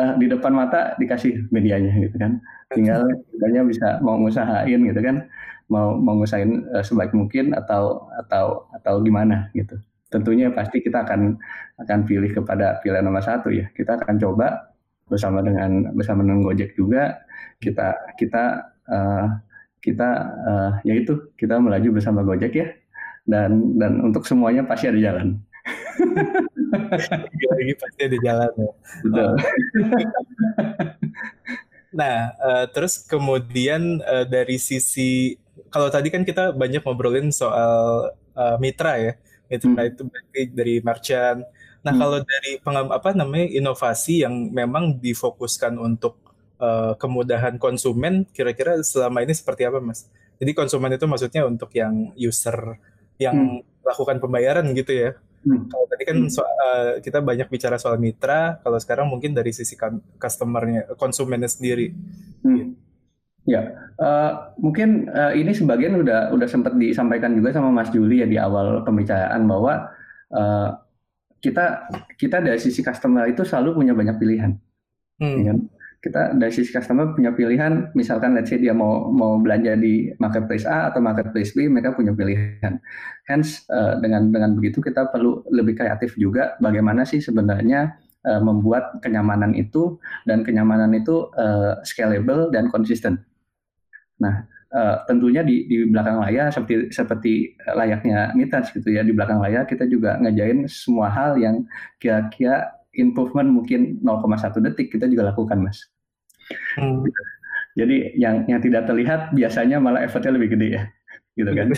uh, 0.00 0.16
di 0.16 0.32
depan 0.32 0.56
mata 0.56 0.96
dikasih 0.96 1.52
medianya 1.52 1.92
gitu 2.00 2.16
kan. 2.16 2.40
Tinggal 2.72 3.04
kitanya 3.28 3.62
bisa 3.68 3.88
mau 4.00 4.16
ngusahain 4.16 4.80
gitu 4.80 5.00
kan 5.04 5.28
mau 5.68 5.96
mau 5.96 6.20
ngusahain 6.20 6.64
uh, 6.76 6.84
sebaik 6.84 7.16
mungkin 7.16 7.56
atau 7.56 8.08
atau 8.20 8.68
atau 8.76 9.00
gimana 9.00 9.48
gitu 9.56 9.80
tentunya 10.14 10.46
pasti 10.54 10.78
kita 10.78 11.02
akan 11.02 11.34
akan 11.82 11.98
pilih 12.06 12.30
kepada 12.30 12.78
pilihan 12.78 13.02
nomor 13.02 13.26
satu 13.26 13.50
ya. 13.50 13.66
Kita 13.74 13.98
akan 13.98 14.14
coba 14.22 14.70
bersama 15.10 15.42
dengan 15.42 15.90
bersama 15.90 16.22
dengan 16.22 16.46
Gojek 16.46 16.78
juga 16.78 17.23
kita 17.60 18.14
kita 18.16 18.44
uh, 18.88 19.26
kita 19.84 20.08
uh, 20.48 20.72
yaitu 20.82 21.28
kita 21.36 21.60
melaju 21.60 22.00
bersama 22.00 22.24
Gojek 22.24 22.54
ya 22.56 22.68
dan 23.28 23.76
dan 23.76 24.00
untuk 24.00 24.24
semuanya 24.24 24.64
pasti 24.64 24.88
ada 24.88 25.00
jalan. 25.00 25.40
lagi 27.54 27.74
pasti 27.78 28.00
ada 28.04 28.18
jalan 28.20 28.52
ya. 28.56 28.72
Betul. 29.04 29.32
nah, 31.94 32.16
uh, 32.40 32.64
terus 32.72 33.00
kemudian 33.04 34.00
uh, 34.04 34.24
dari 34.28 34.60
sisi 34.60 35.36
kalau 35.68 35.88
tadi 35.90 36.10
kan 36.10 36.22
kita 36.26 36.52
banyak 36.52 36.82
ngobrolin 36.82 37.30
soal 37.30 38.10
uh, 38.36 38.56
mitra 38.58 38.98
ya 38.98 39.12
itu 39.52 39.68
hmm. 39.68 39.90
itu 39.90 40.02
berarti 40.08 40.40
dari 40.52 40.74
merchant. 40.80 41.40
Nah 41.84 41.92
hmm. 41.92 42.00
kalau 42.00 42.18
dari 42.24 42.52
pengam 42.60 42.88
apa 42.90 43.10
namanya 43.12 43.46
inovasi 43.52 44.24
yang 44.24 44.50
memang 44.50 44.96
difokuskan 44.98 45.76
untuk 45.76 46.23
uh, 46.60 46.92
kemudahan 46.98 47.56
konsumen, 47.56 48.28
kira-kira 48.30 48.78
selama 48.82 49.22
ini 49.22 49.32
seperti 49.32 49.66
apa 49.66 49.78
mas? 49.80 50.10
Jadi 50.38 50.50
konsumen 50.52 50.90
itu 50.94 51.06
maksudnya 51.06 51.46
untuk 51.46 51.70
yang 51.74 52.12
user 52.18 52.78
yang 53.18 53.62
hmm. 53.62 53.86
lakukan 53.86 54.18
pembayaran 54.18 54.66
gitu 54.74 54.92
ya. 54.92 55.10
Hmm. 55.44 55.68
Kalau 55.68 55.86
tadi 55.86 56.02
kan 56.08 56.16
so, 56.32 56.40
uh, 56.40 56.98
kita 57.04 57.20
banyak 57.20 57.46
bicara 57.52 57.76
soal 57.76 58.00
mitra, 58.00 58.58
kalau 58.64 58.80
sekarang 58.80 59.06
mungkin 59.12 59.36
dari 59.36 59.52
sisi 59.52 59.76
customernya, 60.16 60.96
konsumennya 60.96 61.50
sendiri. 61.50 61.92
Hmm. 62.42 62.56
Gitu. 62.56 62.72
Ya, 63.44 63.92
uh, 64.00 64.56
mungkin 64.56 65.04
uh, 65.12 65.36
ini 65.36 65.52
sebagian 65.52 66.00
udah 66.00 66.32
udah 66.32 66.48
sempat 66.48 66.80
disampaikan 66.80 67.36
juga 67.36 67.52
sama 67.52 67.68
Mas 67.68 67.92
Juli 67.92 68.24
ya 68.24 68.28
di 68.28 68.40
awal 68.40 68.80
pembicaraan 68.88 69.44
bahwa 69.44 69.92
uh, 70.32 70.80
kita 71.44 71.92
kita 72.16 72.40
dari 72.40 72.56
sisi 72.56 72.80
customer 72.80 73.28
itu 73.28 73.44
selalu 73.44 73.84
punya 73.84 73.92
banyak 73.92 74.16
pilihan. 74.16 74.56
Hmm. 75.20 75.36
Ya, 75.44 75.52
kan? 75.52 75.58
Kita 76.04 76.36
dari 76.36 76.52
sisi 76.52 76.68
customer 76.68 77.16
punya 77.16 77.32
pilihan, 77.32 77.88
misalkan 77.96 78.36
let's 78.36 78.52
say 78.52 78.60
dia 78.60 78.76
mau 78.76 79.08
mau 79.08 79.40
belanja 79.40 79.72
di 79.80 80.12
marketplace 80.20 80.68
A 80.68 80.92
atau 80.92 81.00
marketplace 81.00 81.56
B, 81.56 81.64
mereka 81.64 81.96
punya 81.96 82.12
pilihan. 82.12 82.76
Hence 83.24 83.64
uh, 83.72 83.96
dengan 84.04 84.28
dengan 84.28 84.52
begitu 84.52 84.84
kita 84.84 85.08
perlu 85.08 85.40
lebih 85.48 85.80
kreatif 85.80 86.12
juga 86.20 86.60
bagaimana 86.60 87.08
sih 87.08 87.24
sebenarnya 87.24 87.96
uh, 88.28 88.40
membuat 88.44 89.00
kenyamanan 89.00 89.56
itu 89.56 89.96
dan 90.28 90.44
kenyamanan 90.44 90.92
itu 90.92 91.32
uh, 91.40 91.80
scalable 91.88 92.52
dan 92.52 92.68
konsisten. 92.68 93.24
Nah, 94.20 94.44
uh, 94.76 95.08
tentunya 95.08 95.40
di, 95.40 95.64
di 95.64 95.88
belakang 95.88 96.20
layar 96.20 96.52
seperti 96.52 96.92
seperti 96.92 97.32
layaknya 97.72 98.36
mitas 98.36 98.68
gitu 98.76 98.92
ya 98.92 99.00
di 99.00 99.16
belakang 99.16 99.40
layar 99.40 99.64
kita 99.64 99.88
juga 99.88 100.20
ngejain 100.20 100.68
semua 100.68 101.08
hal 101.08 101.40
yang 101.40 101.64
kira-kira 101.96 102.76
improvement 102.92 103.48
mungkin 103.48 104.04
0,1 104.04 104.60
detik 104.70 104.92
kita 104.92 105.08
juga 105.08 105.32
lakukan 105.32 105.64
mas. 105.64 105.93
Hmm. 106.78 107.04
Jadi 107.74 108.14
yang 108.14 108.46
yang 108.46 108.62
tidak 108.62 108.86
terlihat 108.86 109.34
biasanya 109.34 109.82
malah 109.82 110.06
effortnya 110.06 110.38
lebih 110.38 110.54
gede 110.54 110.68
ya, 110.78 110.82
gitu 111.34 111.50
kan? 111.50 111.74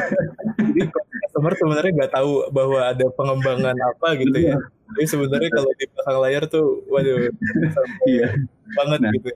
Jadi 0.68 0.80
customer 0.92 1.52
sebenarnya 1.56 1.92
nggak 1.96 2.12
tahu 2.12 2.52
bahwa 2.52 2.78
ada 2.84 3.06
pengembangan 3.16 3.76
apa 3.76 4.08
gitu 4.20 4.36
ya. 4.36 4.56
Jadi 4.96 5.06
sebenarnya 5.08 5.50
kalau 5.54 5.70
di 5.80 5.84
belakang 5.88 6.18
layar 6.20 6.42
tuh, 6.50 6.84
waduh, 6.92 7.32
iya. 8.04 8.28
banget 8.76 8.98
nah, 9.00 9.12
gitu. 9.16 9.30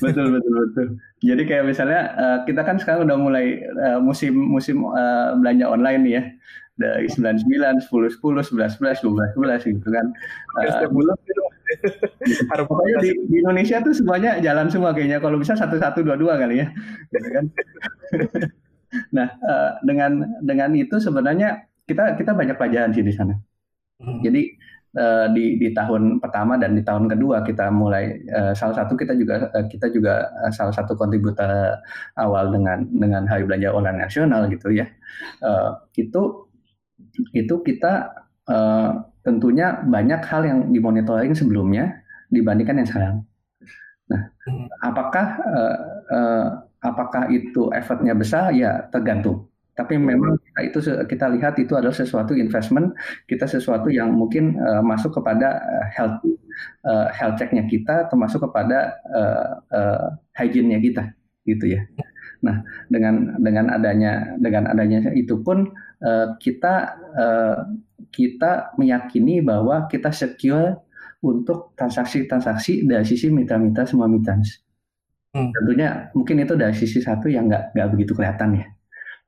Betul 0.00 0.26
betul 0.32 0.52
betul. 0.56 0.86
Jadi 1.20 1.42
kayak 1.44 1.64
misalnya 1.68 2.00
uh, 2.16 2.38
kita 2.48 2.60
kan 2.64 2.76
sekarang 2.80 3.06
udah 3.06 3.18
mulai 3.20 3.62
uh, 3.68 4.00
musim 4.00 4.34
musim 4.34 4.82
uh, 4.88 5.36
belanja 5.38 5.68
online 5.68 6.00
nih 6.02 6.14
ya 6.18 6.24
dari 6.74 7.06
99, 7.06 7.86
10, 7.86 8.18
10, 8.18 8.18
11, 8.18 8.50
11, 8.50 9.02
12, 9.06 9.38
12 9.38 9.70
gitu 9.70 9.88
kan. 9.90 10.06
Uh, 10.58 10.90
bulan 10.90 11.16
Pokoknya 12.70 12.96
di, 13.02 13.10
di 13.30 13.36
Indonesia 13.42 13.80
tuh 13.82 13.94
semuanya 13.94 14.38
jalan 14.40 14.70
semua 14.70 14.94
kayaknya. 14.94 15.18
Kalau 15.18 15.36
bisa 15.38 15.54
satu 15.58 15.76
satu 15.78 16.02
dua 16.04 16.16
dua 16.18 16.38
kali 16.38 16.62
ya, 16.62 16.68
gitu 17.10 17.28
kan. 17.30 17.44
nah 19.16 19.28
uh, 19.42 19.70
dengan 19.82 20.38
dengan 20.38 20.70
itu 20.78 21.02
sebenarnya 21.02 21.66
kita 21.84 22.14
kita 22.14 22.30
banyak 22.32 22.56
pelajaran 22.56 22.94
sih 22.94 23.02
di 23.02 23.12
sana. 23.14 23.34
Hmm. 23.98 24.22
Jadi 24.22 24.54
uh, 24.98 25.26
di 25.34 25.58
di 25.58 25.68
tahun 25.74 26.22
pertama 26.22 26.56
dan 26.56 26.78
di 26.78 26.82
tahun 26.86 27.10
kedua 27.10 27.42
kita 27.42 27.70
mulai 27.74 28.22
uh, 28.30 28.52
salah 28.54 28.84
satu 28.84 28.94
kita 28.94 29.18
juga 29.18 29.50
uh, 29.50 29.66
kita 29.66 29.90
juga 29.90 30.30
uh, 30.46 30.52
salah 30.54 30.74
satu 30.74 30.94
kontributor 30.94 31.78
awal 32.18 32.54
dengan 32.54 32.86
dengan 32.90 33.26
Hari 33.26 33.44
Belanja 33.46 33.74
Online 33.74 33.98
Nasional 34.06 34.46
gitu 34.50 34.70
ya. 34.70 34.86
Uh, 35.42 35.74
itu 35.98 36.46
itu 37.34 37.54
kita 37.62 38.10
uh, 38.50 39.04
tentunya 39.24 39.80
banyak 39.84 40.20
hal 40.26 40.42
yang 40.44 40.58
dimonitoring 40.70 41.32
sebelumnya 41.32 42.04
dibandingkan 42.28 42.82
yang 42.82 42.88
sekarang. 42.88 43.14
Nah, 44.10 44.22
hmm. 44.44 44.66
apakah 44.84 45.26
uh, 45.40 45.76
uh, 46.12 46.46
apakah 46.84 47.32
itu 47.32 47.72
effortnya 47.72 48.12
besar? 48.12 48.52
Ya 48.52 48.84
tergantung. 48.92 49.48
Tapi 49.74 49.98
memang 49.98 50.38
kita 50.38 50.60
itu 50.70 50.78
kita 51.10 51.26
lihat 51.34 51.58
itu 51.58 51.74
adalah 51.74 51.94
sesuatu 51.94 52.30
investment 52.38 52.94
kita 53.26 53.42
sesuatu 53.42 53.90
yang 53.90 54.14
mungkin 54.14 54.54
uh, 54.54 54.78
masuk 54.86 55.18
kepada 55.18 55.58
health 55.90 56.22
uh, 56.86 57.10
health 57.10 57.34
checknya 57.42 57.66
kita 57.66 58.06
termasuk 58.06 58.46
kepada 58.46 58.94
uh, 59.10 59.50
uh, 59.74 60.06
hygiene-nya 60.38 60.78
kita 60.78 61.02
gitu 61.42 61.74
ya. 61.74 61.82
Nah 62.46 62.62
dengan 62.86 63.34
dengan 63.42 63.66
adanya 63.74 64.38
dengan 64.38 64.70
adanya 64.70 65.10
itu 65.10 65.42
pun 65.42 65.74
uh, 66.04 66.36
kita 66.36 66.74
uh, 67.16 67.58
kita 68.14 68.76
meyakini 68.78 69.42
bahwa 69.42 69.90
kita 69.90 70.14
secure 70.14 70.84
untuk 71.24 71.72
transaksi-transaksi 71.74 72.84
dari 72.84 73.02
sisi 73.02 73.32
mitra-mitra 73.32 73.88
semua 73.88 74.06
mitrans. 74.06 74.60
Hmm. 75.34 75.50
Tentunya 75.50 76.12
mungkin 76.14 76.44
itu 76.44 76.54
dari 76.54 76.76
sisi 76.76 77.02
satu 77.02 77.26
yang 77.26 77.50
nggak 77.50 77.74
nggak 77.74 77.88
begitu 77.90 78.12
kelihatan 78.14 78.60
ya. 78.60 78.66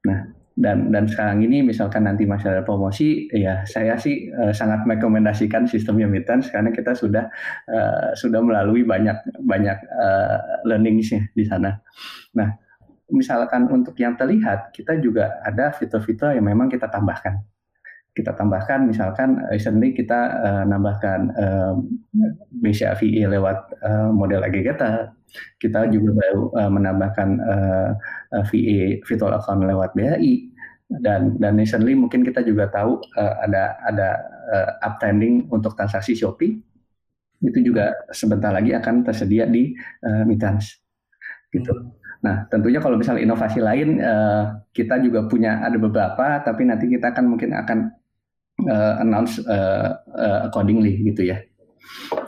Nah, 0.07 0.19
dan 0.57 0.89
dan 0.89 1.05
sekarang 1.05 1.45
ini 1.45 1.61
misalkan 1.61 2.09
nanti 2.09 2.25
masalah 2.25 2.65
promosi 2.65 3.29
ya 3.29 3.61
saya 3.69 3.99
sih 4.01 4.33
uh, 4.33 4.55
sangat 4.57 4.89
merekomendasikan 4.89 5.69
sistem 5.69 6.01
remittance 6.01 6.49
karena 6.49 6.73
kita 6.73 6.97
sudah 6.97 7.29
uh, 7.69 8.17
sudah 8.17 8.41
melalui 8.41 8.87
banyak 8.87 9.21
banyak 9.45 9.77
uh, 9.93 10.65
learningsnya 10.65 11.29
di 11.37 11.45
sana. 11.45 11.77
Nah, 12.39 12.66
misalkan 13.11 13.71
untuk 13.71 13.95
yang 13.99 14.19
terlihat 14.19 14.75
kita 14.75 14.99
juga 14.99 15.39
ada 15.47 15.71
fitur-fitur 15.75 16.35
yang 16.35 16.47
memang 16.47 16.67
kita 16.67 16.91
tambahkan. 16.91 17.43
Kita 18.17 18.33
tambahkan 18.33 18.89
misalkan 18.89 19.45
recently 19.53 19.93
kita 19.93 20.21
uh, 20.41 20.65
nambahkan 20.65 21.21
uh, 21.37 21.75
BCA 22.65 22.97
VE 22.97 23.29
lewat 23.29 23.77
uh, 23.85 24.09
model 24.09 24.41
aggregator. 24.41 25.13
Kita 25.61 25.85
juga 25.93 26.17
baru 26.17 26.49
uh, 26.57 26.71
menambahkan 26.73 27.29
uh, 27.45 27.91
VA 28.49 29.05
virtual 29.05 29.37
account 29.37 29.69
lewat 29.69 29.93
BRI 29.93 30.49
dan 30.87 31.35
dan 31.43 31.59
recently 31.59 31.99
mungkin 31.99 32.23
kita 32.23 32.47
juga 32.47 32.71
tahu 32.71 33.03
uh, 33.19 33.35
ada 33.45 33.75
ada 33.85 34.09
uh, 34.49 34.71
uptrending 34.87 35.51
untuk 35.51 35.75
transaksi 35.75 36.15
Shopee 36.15 36.57
itu 37.45 37.59
juga 37.61 37.93
sebentar 38.15 38.49
lagi 38.49 38.73
akan 38.73 39.05
tersedia 39.05 39.45
di 39.45 39.77
uh, 40.07 40.25
Mitans 40.25 40.79
gitu. 41.53 41.75
Nah 42.27 42.51
tentunya 42.51 42.83
kalau 42.83 42.99
misalnya 42.99 43.23
inovasi 43.23 43.63
lain 43.63 44.03
uh, 44.03 44.67
kita 44.75 44.99
juga 44.99 45.31
punya 45.31 45.63
ada 45.63 45.79
beberapa 45.79 46.43
tapi 46.43 46.67
nanti 46.67 46.91
kita 46.91 47.15
akan 47.15 47.25
mungkin 47.31 47.55
akan 47.55 47.79
uh, 48.67 48.95
announce 48.99 49.39
uh, 49.47 49.95
accordingly 50.43 50.99
gitu 51.07 51.31
ya. 51.31 51.39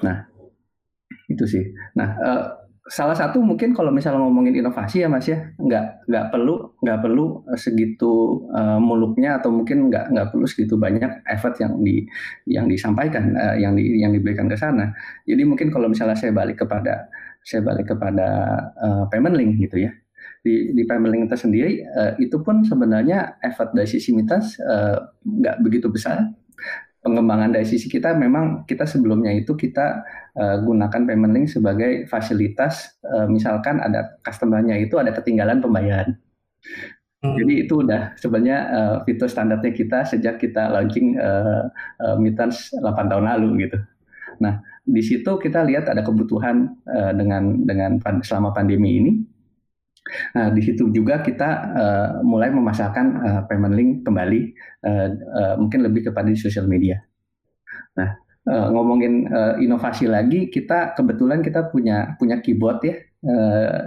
Nah 0.07 0.31
itu 1.27 1.43
sih. 1.51 1.75
Nah 1.99 2.15
salah 2.89 3.13
satu 3.13 3.45
mungkin 3.45 3.77
kalau 3.77 3.93
misalnya 3.93 4.25
ngomongin 4.25 4.65
inovasi 4.65 5.05
ya 5.05 5.09
mas 5.13 5.29
ya 5.29 5.53
nggak 5.61 6.09
nggak 6.09 6.27
perlu 6.33 6.73
nggak 6.81 6.99
perlu 7.05 7.45
segitu 7.55 8.45
uh, 8.51 8.81
muluknya 8.81 9.37
atau 9.37 9.53
mungkin 9.53 9.93
nggak 9.93 10.09
nggak 10.13 10.27
perlu 10.33 10.47
segitu 10.49 10.81
banyak 10.81 11.23
effort 11.29 11.61
yang 11.61 11.77
di 11.85 12.09
yang 12.49 12.65
disampaikan 12.65 13.37
uh, 13.37 13.57
yang 13.61 13.77
di 13.77 14.01
yang 14.01 14.11
diberikan 14.17 14.49
ke 14.49 14.57
sana. 14.57 14.89
Jadi 15.29 15.45
mungkin 15.45 15.69
kalau 15.69 15.93
misalnya 15.93 16.17
saya 16.17 16.33
balik 16.33 16.65
kepada 16.65 17.13
saya 17.45 17.61
balik 17.61 17.93
kepada 17.93 18.29
uh, 18.81 19.05
payment 19.13 19.37
link 19.37 19.61
gitu 19.61 19.89
ya 19.89 19.93
di 20.43 20.73
di 20.73 20.83
payment 20.89 21.13
link 21.13 21.23
itu 21.29 21.37
sendiri 21.37 21.73
uh, 21.93 22.13
itu 22.17 22.41
pun 22.41 22.65
sebenarnya 22.65 23.37
effort 23.45 23.75
dari 23.77 23.89
sisi 23.89 24.17
mitas 24.17 24.57
nggak 25.25 25.57
uh, 25.57 25.61
begitu 25.61 25.93
besar 25.93 26.25
pengembangan 27.03 27.55
dari 27.55 27.67
sisi 27.67 27.87
kita 27.87 28.15
memang 28.19 28.67
kita 28.67 28.83
sebelumnya 28.83 29.31
itu 29.31 29.55
kita 29.55 30.03
uh, 30.35 30.57
gunakan 30.63 31.03
payment 31.07 31.33
link 31.35 31.47
sebagai 31.47 32.11
fasilitas 32.11 32.99
uh, 33.07 33.31
misalkan 33.31 33.79
ada 33.79 34.19
customernya 34.27 34.77
itu 34.79 34.99
ada 34.99 35.15
ketinggalan 35.15 35.63
pembayaran. 35.63 36.19
Hmm. 37.19 37.35
Jadi 37.35 37.67
itu 37.67 37.83
udah 37.83 38.15
sebenarnya 38.15 38.59
uh, 38.71 38.97
fitur 39.03 39.27
standarnya 39.27 39.75
kita 39.75 40.07
sejak 40.07 40.39
kita 40.39 40.71
launching 40.71 41.19
uh, 41.19 41.67
uh, 41.99 42.17
Mittens 42.19 42.71
8 42.79 43.11
tahun 43.11 43.27
lalu 43.27 43.67
gitu. 43.67 43.79
Nah, 44.39 44.63
di 44.87 45.03
situ 45.03 45.35
kita 45.35 45.67
lihat 45.67 45.91
ada 45.91 46.07
kebutuhan 46.07 46.79
uh, 46.87 47.13
dengan 47.15 47.67
dengan 47.67 47.99
selama 48.23 48.55
pandemi 48.55 49.03
ini. 49.03 49.13
Nah, 50.37 50.49
di 50.53 50.61
situ 50.65 50.89
juga 50.93 51.21
kita 51.21 51.49
uh, 51.75 52.09
mulai 52.25 52.49
memasarkan 52.53 53.07
uh, 53.21 53.41
payment 53.47 53.75
link 53.77 53.91
kembali, 54.05 54.41
uh, 54.85 55.09
uh, 55.15 55.55
mungkin 55.61 55.85
lebih 55.85 56.09
kepada 56.11 56.29
di 56.29 56.39
sosial 56.39 56.69
media. 56.69 57.01
Nah, 57.97 58.17
uh, 58.49 58.69
ngomongin 58.73 59.29
uh, 59.29 59.55
inovasi 59.61 60.09
lagi, 60.09 60.49
kita 60.49 60.97
kebetulan 60.97 61.45
kita 61.45 61.69
punya 61.69 62.17
punya 62.17 62.41
keyboard 62.41 62.81
ya 62.85 62.95
uh, 63.27 63.79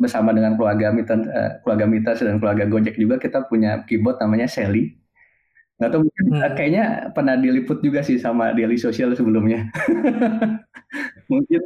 bersama 0.00 0.32
dengan 0.32 0.56
keluarga 0.56 0.92
Mitas, 0.92 1.28
uh, 1.28 1.60
keluarga 1.64 1.86
dan 2.24 2.36
keluarga 2.40 2.64
Gojek 2.68 2.96
juga 2.96 3.16
kita 3.20 3.46
punya 3.48 3.84
keyboard 3.84 4.20
namanya 4.20 4.48
Sally. 4.48 4.96
Nggak 5.80 5.90
tahu 5.96 6.02
mungkin 6.04 6.24
hmm. 6.28 6.52
kayaknya 6.60 6.84
pernah 7.16 7.34
diliput 7.40 7.80
juga 7.80 8.04
sih 8.04 8.20
sama 8.20 8.52
Daily 8.52 8.76
Social 8.76 9.16
sebelumnya. 9.16 9.64
mungkin. 11.30 11.62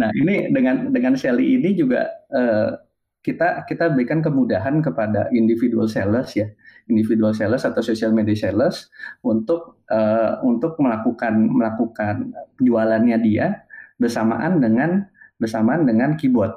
nah 0.00 0.08
ini 0.14 0.48
dengan 0.54 0.94
dengan 0.94 1.18
Sally 1.18 1.58
ini 1.58 1.74
juga 1.74 2.06
uh, 2.30 2.78
kita 3.20 3.68
kita 3.68 3.92
berikan 3.92 4.24
kemudahan 4.24 4.80
kepada 4.80 5.28
individual 5.36 5.84
sellers 5.84 6.32
ya 6.32 6.48
individual 6.88 7.36
sellers 7.36 7.68
atau 7.68 7.84
social 7.84 8.16
media 8.16 8.32
sellers 8.32 8.88
untuk 9.20 9.84
uh, 9.92 10.40
untuk 10.40 10.80
melakukan 10.80 11.36
melakukan 11.52 12.32
jualannya 12.56 13.20
dia 13.20 13.68
bersamaan 14.00 14.58
dengan 14.64 15.04
bersamaan 15.36 15.84
dengan 15.84 16.16
keyboard. 16.16 16.56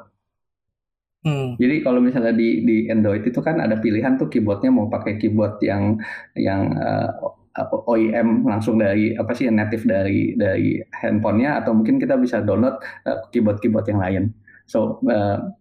Hmm. 1.24 1.56
Jadi 1.56 1.84
kalau 1.84 2.04
misalnya 2.04 2.36
di 2.36 2.68
di 2.68 2.76
Android 2.92 3.24
itu 3.24 3.40
kan 3.40 3.60
ada 3.60 3.80
pilihan 3.80 4.20
tuh 4.20 4.28
keyboardnya 4.28 4.72
mau 4.72 4.92
pakai 4.92 5.20
keyboard 5.20 5.60
yang 5.64 6.00
yang 6.36 6.76
uh, 6.76 7.12
eh, 7.12 7.43
OEM 7.62 8.50
langsung 8.50 8.82
dari 8.82 9.14
apa 9.14 9.30
sih 9.38 9.46
native 9.46 9.86
dari 9.86 10.34
dari 10.34 10.82
handphonenya 10.90 11.62
atau 11.62 11.78
mungkin 11.78 12.02
kita 12.02 12.18
bisa 12.18 12.42
download 12.42 12.82
uh, 13.06 13.30
keyboard 13.30 13.62
keyboard 13.62 13.86
yang 13.86 14.02
lain. 14.02 14.24
So 14.66 14.98
uh, 15.06 15.54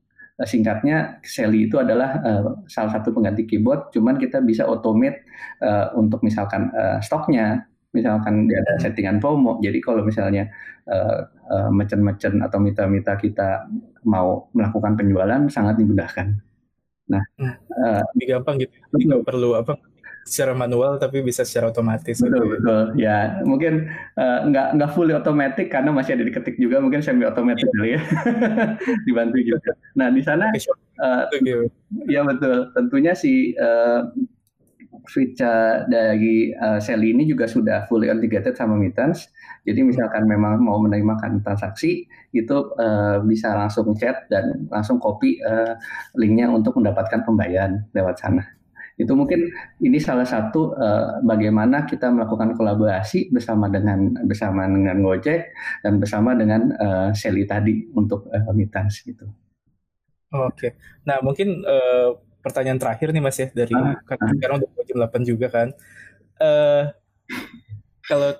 singkatnya 0.49 1.21
Sally 1.21 1.69
itu 1.69 1.77
adalah 1.77 2.17
uh, 2.25 2.65
salah 2.65 2.97
satu 2.97 3.13
pengganti 3.13 3.45
keyboard, 3.45 3.93
cuman 3.93 4.17
kita 4.17 4.41
bisa 4.41 4.65
automate 4.65 5.21
uh, 5.61 5.93
untuk 5.93 6.25
misalkan 6.25 6.73
uh, 6.73 6.97
stoknya, 7.05 7.69
misalkan 7.93 8.49
dia 8.49 8.65
ada 8.65 8.89
settingan 8.89 9.21
promo. 9.21 9.61
Jadi 9.61 9.85
kalau 9.85 10.01
misalnya 10.01 10.49
uh, 10.89 11.29
uh, 11.53 11.69
merchant-merchant 11.69 12.41
atau 12.41 12.57
mitra-mitra 12.57 13.21
kita 13.21 13.69
mau 14.09 14.49
melakukan 14.57 14.97
penjualan 14.97 15.45
sangat 15.53 15.77
dimudahkan. 15.77 16.41
Nah, 17.13 17.23
hmm. 17.37 17.55
uh, 17.69 18.03
lebih 18.17 18.27
gampang 18.41 18.57
gitu. 18.65 18.73
Nggak 18.97 19.25
perlu 19.29 19.61
apa 19.61 19.77
secara 20.23 20.55
manual 20.55 20.97
tapi 21.03 21.21
bisa 21.21 21.43
secara 21.43 21.71
otomatis. 21.75 22.19
Betul 22.23 22.31
gitu. 22.31 22.47
betul. 22.59 22.83
Ya 22.99 23.43
mungkin 23.43 23.91
uh, 24.19 24.47
nggak 24.49 24.79
nggak 24.79 24.91
fully 24.95 25.15
otomatis 25.15 25.67
karena 25.67 25.91
masih 25.91 26.19
ada 26.19 26.25
diketik 26.25 26.57
juga 26.59 26.79
mungkin 26.79 27.03
semi 27.03 27.27
otomatis 27.27 27.67
yeah. 27.67 27.75
kali 27.75 27.91
ya 27.91 28.01
dibantu 29.07 29.39
juga. 29.43 29.71
Nah 29.99 30.09
di 30.15 30.23
sana 30.23 30.51
uh, 31.03 31.25
ya 32.07 32.21
betul. 32.23 32.71
Tentunya 32.75 33.13
si 33.19 33.55
uh, 33.59 34.09
feature 35.11 35.89
dari 35.91 36.55
uh, 36.55 36.79
Sally 36.79 37.11
ini 37.11 37.27
juga 37.27 37.51
sudah 37.51 37.91
fully 37.91 38.07
integrated 38.07 38.55
sama 38.55 38.79
Mittens. 38.79 39.27
Jadi 39.67 39.83
misalkan 39.83 40.27
memang 40.27 40.63
mau 40.63 40.79
menerima 40.79 41.43
transaksi 41.43 42.07
itu 42.35 42.57
uh, 42.79 43.23
bisa 43.27 43.55
langsung 43.55 43.95
chat 43.99 44.27
dan 44.31 44.67
langsung 44.71 45.03
copy 45.03 45.43
uh, 45.43 45.75
linknya 46.19 46.51
untuk 46.51 46.79
mendapatkan 46.79 47.23
pembayaran 47.27 47.87
lewat 47.95 48.23
sana. 48.23 48.62
Itu 49.01 49.17
mungkin 49.17 49.49
ini 49.81 49.99
salah 49.99 50.29
satu 50.29 50.77
uh, 50.77 51.21
bagaimana 51.25 51.89
kita 51.89 52.13
melakukan 52.13 52.53
kolaborasi 52.57 53.33
bersama 53.33 53.69
dengan 53.73 54.13
bersama 54.29 54.69
dengan 54.69 55.01
Gojek 55.01 55.53
dan 55.81 55.97
bersama 55.97 56.37
dengan 56.37 56.73
uh, 56.77 57.09
Sally 57.17 57.49
tadi 57.49 57.89
untuk 57.97 58.29
uh, 58.29 58.53
Mittens 58.53 59.01
gitu. 59.01 59.29
Oke. 60.33 60.77
Nah, 61.05 61.21
mungkin 61.21 61.61
uh, 61.65 62.17
pertanyaan 62.41 62.81
terakhir 62.81 63.13
nih 63.13 63.23
Mas 63.23 63.39
ya 63.39 63.49
dari 63.53 63.73
ah, 63.77 63.97
kan 64.03 64.19
ah. 64.19 64.33
sekarang 64.35 64.57
udah 64.61 64.69
jam 64.89 64.99
8 65.05 65.29
juga 65.29 65.47
kan. 65.53 65.69
Uh, 66.41 66.91
kalau 68.09 68.35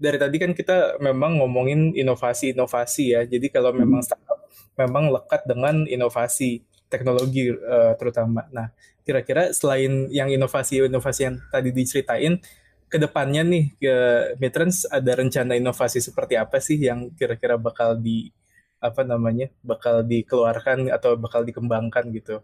dari 0.00 0.18
tadi 0.18 0.36
kan 0.42 0.52
kita 0.52 0.98
memang 0.98 1.38
ngomongin 1.38 1.94
inovasi-inovasi 1.94 3.04
ya. 3.14 3.20
Jadi 3.24 3.52
kalau 3.52 3.70
hmm. 3.70 3.80
memang 3.84 4.00
startup 4.02 4.48
memang 4.74 5.12
lekat 5.12 5.46
dengan 5.46 5.86
inovasi 5.86 6.66
teknologi 6.94 7.50
uh, 7.50 7.98
terutama. 7.98 8.46
Nah, 8.54 8.70
kira-kira 9.02 9.50
selain 9.50 10.06
yang 10.14 10.30
inovasi-inovasi 10.30 11.20
yang 11.26 11.36
tadi 11.50 11.74
diceritain, 11.74 12.38
ke 12.86 12.96
depannya 13.02 13.42
nih 13.42 13.64
ke 13.74 13.94
Mitrans 14.38 14.86
ada 14.86 15.18
rencana 15.18 15.58
inovasi 15.58 15.98
seperti 15.98 16.38
apa 16.38 16.62
sih 16.62 16.78
yang 16.78 17.10
kira-kira 17.18 17.58
bakal 17.58 17.98
di 17.98 18.30
apa 18.78 19.02
namanya 19.02 19.50
bakal 19.66 20.06
dikeluarkan 20.06 20.92
atau 20.94 21.18
bakal 21.18 21.42
dikembangkan 21.42 22.14
gitu? 22.14 22.38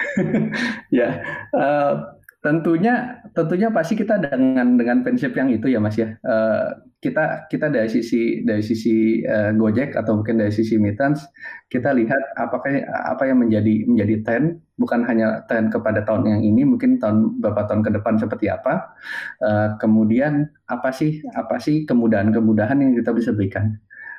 ya, 0.98 1.18
uh, 1.50 2.14
tentunya 2.40 3.20
tentunya 3.36 3.68
pasti 3.68 3.92
kita 3.92 4.16
dengan 4.16 4.80
dengan 4.80 5.04
prinsip 5.04 5.36
yang 5.36 5.52
itu 5.52 5.68
ya 5.68 5.76
Mas 5.76 6.00
ya. 6.00 6.16
Uh, 6.24 6.72
kita 7.00 7.48
kita 7.48 7.72
dari 7.72 7.88
sisi 7.88 8.44
dari 8.44 8.60
sisi 8.64 9.24
uh, 9.24 9.52
Gojek 9.56 9.96
atau 9.96 10.20
mungkin 10.20 10.40
dari 10.40 10.52
sisi 10.52 10.76
Mittens 10.76 11.24
kita 11.72 11.92
lihat 11.96 12.20
apakah 12.36 12.84
apa 13.08 13.28
yang 13.28 13.44
menjadi 13.44 13.84
menjadi 13.88 14.14
tren 14.24 14.44
bukan 14.80 15.04
hanya 15.04 15.44
tren 15.48 15.68
kepada 15.68 16.04
tahun 16.04 16.28
yang 16.28 16.42
ini 16.44 16.64
mungkin 16.64 16.96
tahun 16.96 17.40
beberapa 17.40 17.68
tahun 17.68 17.84
ke 17.84 17.90
depan 18.00 18.14
seperti 18.16 18.46
apa. 18.48 18.96
Uh, 19.44 19.76
kemudian 19.76 20.48
apa 20.68 20.92
sih 20.96 21.20
apa 21.36 21.60
sih 21.60 21.84
kemudahan-kemudahan 21.84 22.80
yang 22.80 22.96
kita 22.96 23.12
bisa 23.12 23.36
berikan? 23.36 23.76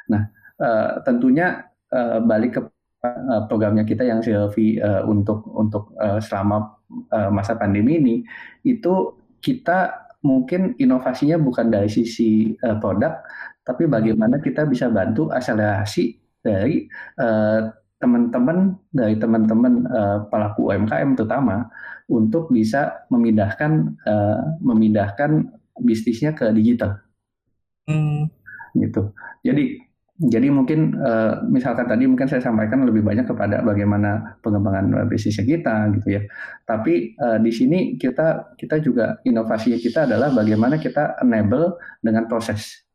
Nah 0.10 0.30
uh, 0.62 1.02
tentunya 1.02 1.66
uh, 1.90 2.22
balik 2.22 2.58
ke 2.58 2.62
uh, 3.04 3.46
programnya 3.50 3.84
kita 3.84 4.06
yang 4.06 4.22
Silvi 4.22 4.78
uh, 4.78 5.04
untuk 5.06 5.46
untuk 5.54 5.94
uh, 5.98 6.22
selama 6.22 6.78
uh, 7.14 7.30
masa 7.34 7.58
pandemi 7.58 7.98
ini 7.98 8.16
itu 8.66 9.18
kita 9.42 10.10
mungkin 10.22 10.78
inovasinya 10.78 11.42
bukan 11.42 11.74
dari 11.74 11.90
sisi 11.90 12.54
uh, 12.62 12.78
produk 12.78 13.26
tapi 13.66 13.90
bagaimana 13.90 14.38
kita 14.42 14.66
bisa 14.70 14.90
bantu 14.90 15.34
akselerasi 15.34 16.18
dari 16.42 16.86
uh, 17.22 17.70
teman-teman 18.02 18.74
dari 18.90 19.14
teman-teman 19.18 19.86
uh, 19.86 20.18
pelaku 20.30 20.74
UMKM 20.74 21.14
terutama 21.14 21.70
untuk 22.10 22.50
bisa 22.50 23.06
memindahkan 23.14 23.94
uh, 24.10 24.58
memindahkan 24.60 25.54
bisnisnya 25.80 26.34
ke 26.34 26.50
digital. 26.52 26.98
Hmm. 27.86 28.28
Gitu. 28.74 29.14
Jadi 29.46 29.91
jadi 30.22 30.54
mungkin 30.54 30.94
uh, 31.02 31.42
misalkan 31.50 31.90
tadi 31.90 32.06
mungkin 32.06 32.30
saya 32.30 32.46
sampaikan 32.46 32.86
lebih 32.86 33.02
banyak 33.02 33.26
kepada 33.26 33.66
bagaimana 33.66 34.38
pengembangan 34.46 35.10
bisnisnya 35.10 35.42
kita 35.50 35.90
gitu 35.98 36.08
ya. 36.14 36.22
Tapi 36.70 37.18
uh, 37.18 37.42
di 37.42 37.50
sini 37.50 37.98
kita 37.98 38.54
kita 38.54 38.78
juga 38.86 39.18
inovasinya 39.26 39.82
kita 39.82 40.06
adalah 40.06 40.30
bagaimana 40.30 40.78
kita 40.78 41.18
enable 41.26 41.82
dengan 42.06 42.30
proses. 42.30 42.86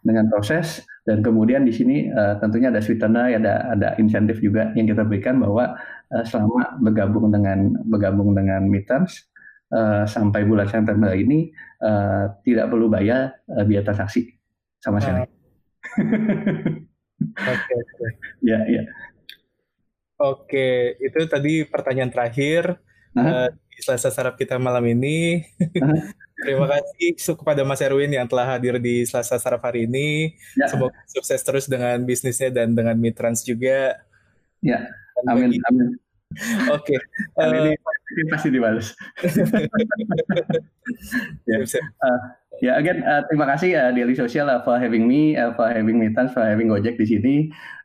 Dengan 0.00 0.32
proses 0.32 0.80
dan 1.04 1.20
kemudian 1.20 1.68
di 1.68 1.76
sini 1.76 2.08
uh, 2.08 2.40
tentunya 2.40 2.72
ada 2.72 2.80
sweetener, 2.80 3.36
ada 3.36 3.76
ada 3.76 3.88
insentif 4.00 4.40
juga 4.40 4.72
yang 4.72 4.88
kita 4.88 5.04
berikan 5.04 5.36
bahwa 5.36 5.76
selama 6.06 6.78
bergabung 6.80 7.34
dengan 7.34 7.74
bergabung 7.84 8.32
dengan 8.32 8.64
uh, 8.70 10.06
sampai 10.08 10.46
bulan 10.46 10.70
September 10.70 11.12
ini 11.12 11.52
tidak 12.46 12.72
perlu 12.72 12.88
bayar 12.88 13.36
biaya 13.68 13.84
transaksi 13.84 14.32
sama 14.80 14.96
sekali. 14.96 15.35
Oke, 17.36 17.72
oke. 17.72 18.06
Ya, 18.44 18.60
ya. 18.68 18.82
Oke, 20.16 20.96
itu 21.00 21.18
tadi 21.28 21.64
pertanyaan 21.68 22.08
terakhir 22.08 22.80
uh 23.16 23.20
uh, 23.20 23.46
di 23.52 23.78
Selasa 23.84 24.08
Sarap 24.08 24.40
kita 24.40 24.56
malam 24.56 24.84
ini. 24.88 25.44
Terima 26.44 26.68
kasih 26.68 27.16
kepada 27.16 27.64
Mas 27.64 27.80
Erwin 27.80 28.12
yang 28.12 28.28
telah 28.28 28.56
hadir 28.56 28.76
di 28.80 29.04
Selasa 29.08 29.40
Sarap 29.40 29.64
hari 29.64 29.88
ini. 29.88 30.36
Ya. 30.56 30.68
Semoga 30.68 30.96
sukses 31.08 31.40
terus 31.40 31.64
dengan 31.68 31.96
bisnisnya 32.04 32.52
dan 32.52 32.76
dengan 32.76 32.96
Mitrans 32.96 33.44
juga. 33.44 33.96
Ya, 34.60 34.88
amin, 35.28 35.56
amin. 35.68 35.96
Oke. 36.76 36.96
Okay. 36.96 36.98
Uh, 37.40 37.72
ini 38.16 38.24
pasti 38.32 38.48
dibalas. 38.52 38.92
ya. 41.48 41.56
Uh, 41.60 42.20
ya, 42.62 42.76
again, 42.80 43.04
uh, 43.04 43.22
terima 43.28 43.46
kasih 43.48 43.76
uh, 43.76 43.90
Daily 43.92 44.16
Social 44.16 44.48
uh, 44.48 44.60
for 44.64 44.76
having 44.80 45.04
me, 45.04 45.36
uh, 45.36 45.52
for 45.56 45.68
having 45.68 46.00
Mitrans, 46.00 46.32
for 46.32 46.44
having 46.44 46.72
Gojek 46.72 46.96
di 46.96 47.06
sini. 47.06 47.34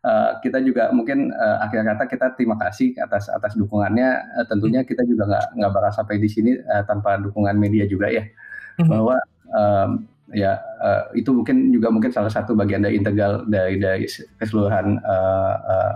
Uh, 0.02 0.38
kita 0.42 0.64
juga 0.66 0.90
mungkin 0.90 1.30
uh, 1.30 1.62
akhir 1.62 1.86
kata 1.86 2.04
kita 2.10 2.26
terima 2.34 2.58
kasih 2.58 2.98
atas 3.00 3.30
atas 3.30 3.54
dukungannya. 3.54 4.10
Uh, 4.40 4.46
tentunya 4.50 4.82
kita 4.82 5.06
juga 5.06 5.30
nggak 5.30 5.46
nggak 5.62 5.72
bakal 5.72 5.92
sampai 5.94 6.18
di 6.18 6.30
sini 6.32 6.58
uh, 6.58 6.84
tanpa 6.86 7.22
dukungan 7.22 7.56
media 7.58 7.86
juga 7.86 8.10
ya. 8.10 8.24
Mm-hmm. 8.26 8.90
Bahwa 8.90 9.16
um, 9.54 9.90
ya 10.32 10.58
uh, 10.80 11.12
itu 11.14 11.30
mungkin 11.36 11.76
juga 11.76 11.92
mungkin 11.92 12.12
salah 12.12 12.32
satu 12.32 12.56
bagian 12.56 12.82
dari 12.82 12.98
integral 12.98 13.44
dari 13.46 13.78
dari 13.78 14.08
keseluruhan 14.40 15.00
uh, 15.04 15.56
uh, 15.60 15.96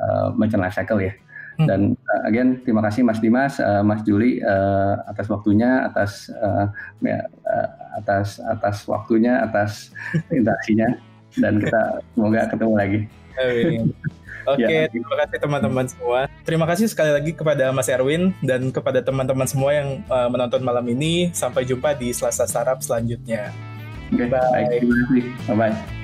uh, 0.00 0.26
merchant 0.34 0.64
life 0.64 0.74
cycle 0.74 0.98
ya. 0.98 1.12
Hmm. 1.54 1.66
Dan 1.70 1.80
uh, 1.94 2.22
again 2.26 2.58
terima 2.66 2.82
kasih 2.82 3.06
Mas 3.06 3.22
Dimas, 3.22 3.62
uh, 3.62 3.82
Mas 3.86 4.02
Juli 4.02 4.42
uh, 4.42 4.98
atas 5.06 5.30
waktunya, 5.30 5.86
atas 5.86 6.28
uh, 6.34 6.66
ya, 7.00 7.26
uh, 7.46 7.68
atas 8.02 8.42
atas 8.42 8.82
waktunya, 8.90 9.42
atas 9.44 9.94
interaksinya 10.34 10.98
dan 11.38 11.62
kita 11.62 11.82
semoga 12.14 12.40
ketemu 12.50 12.74
lagi. 12.74 13.00
Oke, 14.44 14.60
okay, 14.60 14.84
ya. 14.84 14.92
terima 14.92 15.16
kasih 15.24 15.38
teman-teman 15.40 15.86
semua. 15.88 16.20
Terima 16.44 16.66
kasih 16.68 16.86
sekali 16.92 17.10
lagi 17.16 17.32
kepada 17.32 17.72
Mas 17.72 17.88
Erwin 17.88 18.36
dan 18.44 18.68
kepada 18.68 19.00
teman-teman 19.00 19.48
semua 19.48 19.72
yang 19.72 20.04
uh, 20.12 20.28
menonton 20.28 20.60
malam 20.60 20.84
ini. 20.84 21.32
Sampai 21.32 21.64
jumpa 21.64 21.96
di 21.96 22.12
Selasa 22.12 22.44
Sarap 22.44 22.84
selanjutnya. 22.84 23.48
Okay, 24.12 24.28
Bye. 24.28 24.52
Baik, 24.52 24.84
terima 24.84 24.94
kasih. 25.00 25.24
Bye-bye. 25.48 26.03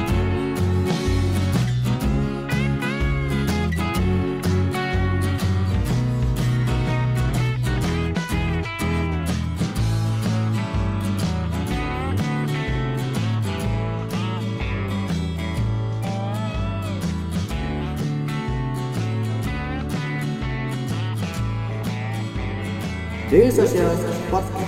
Social 23.31 23.95
Podcast. 24.29 24.60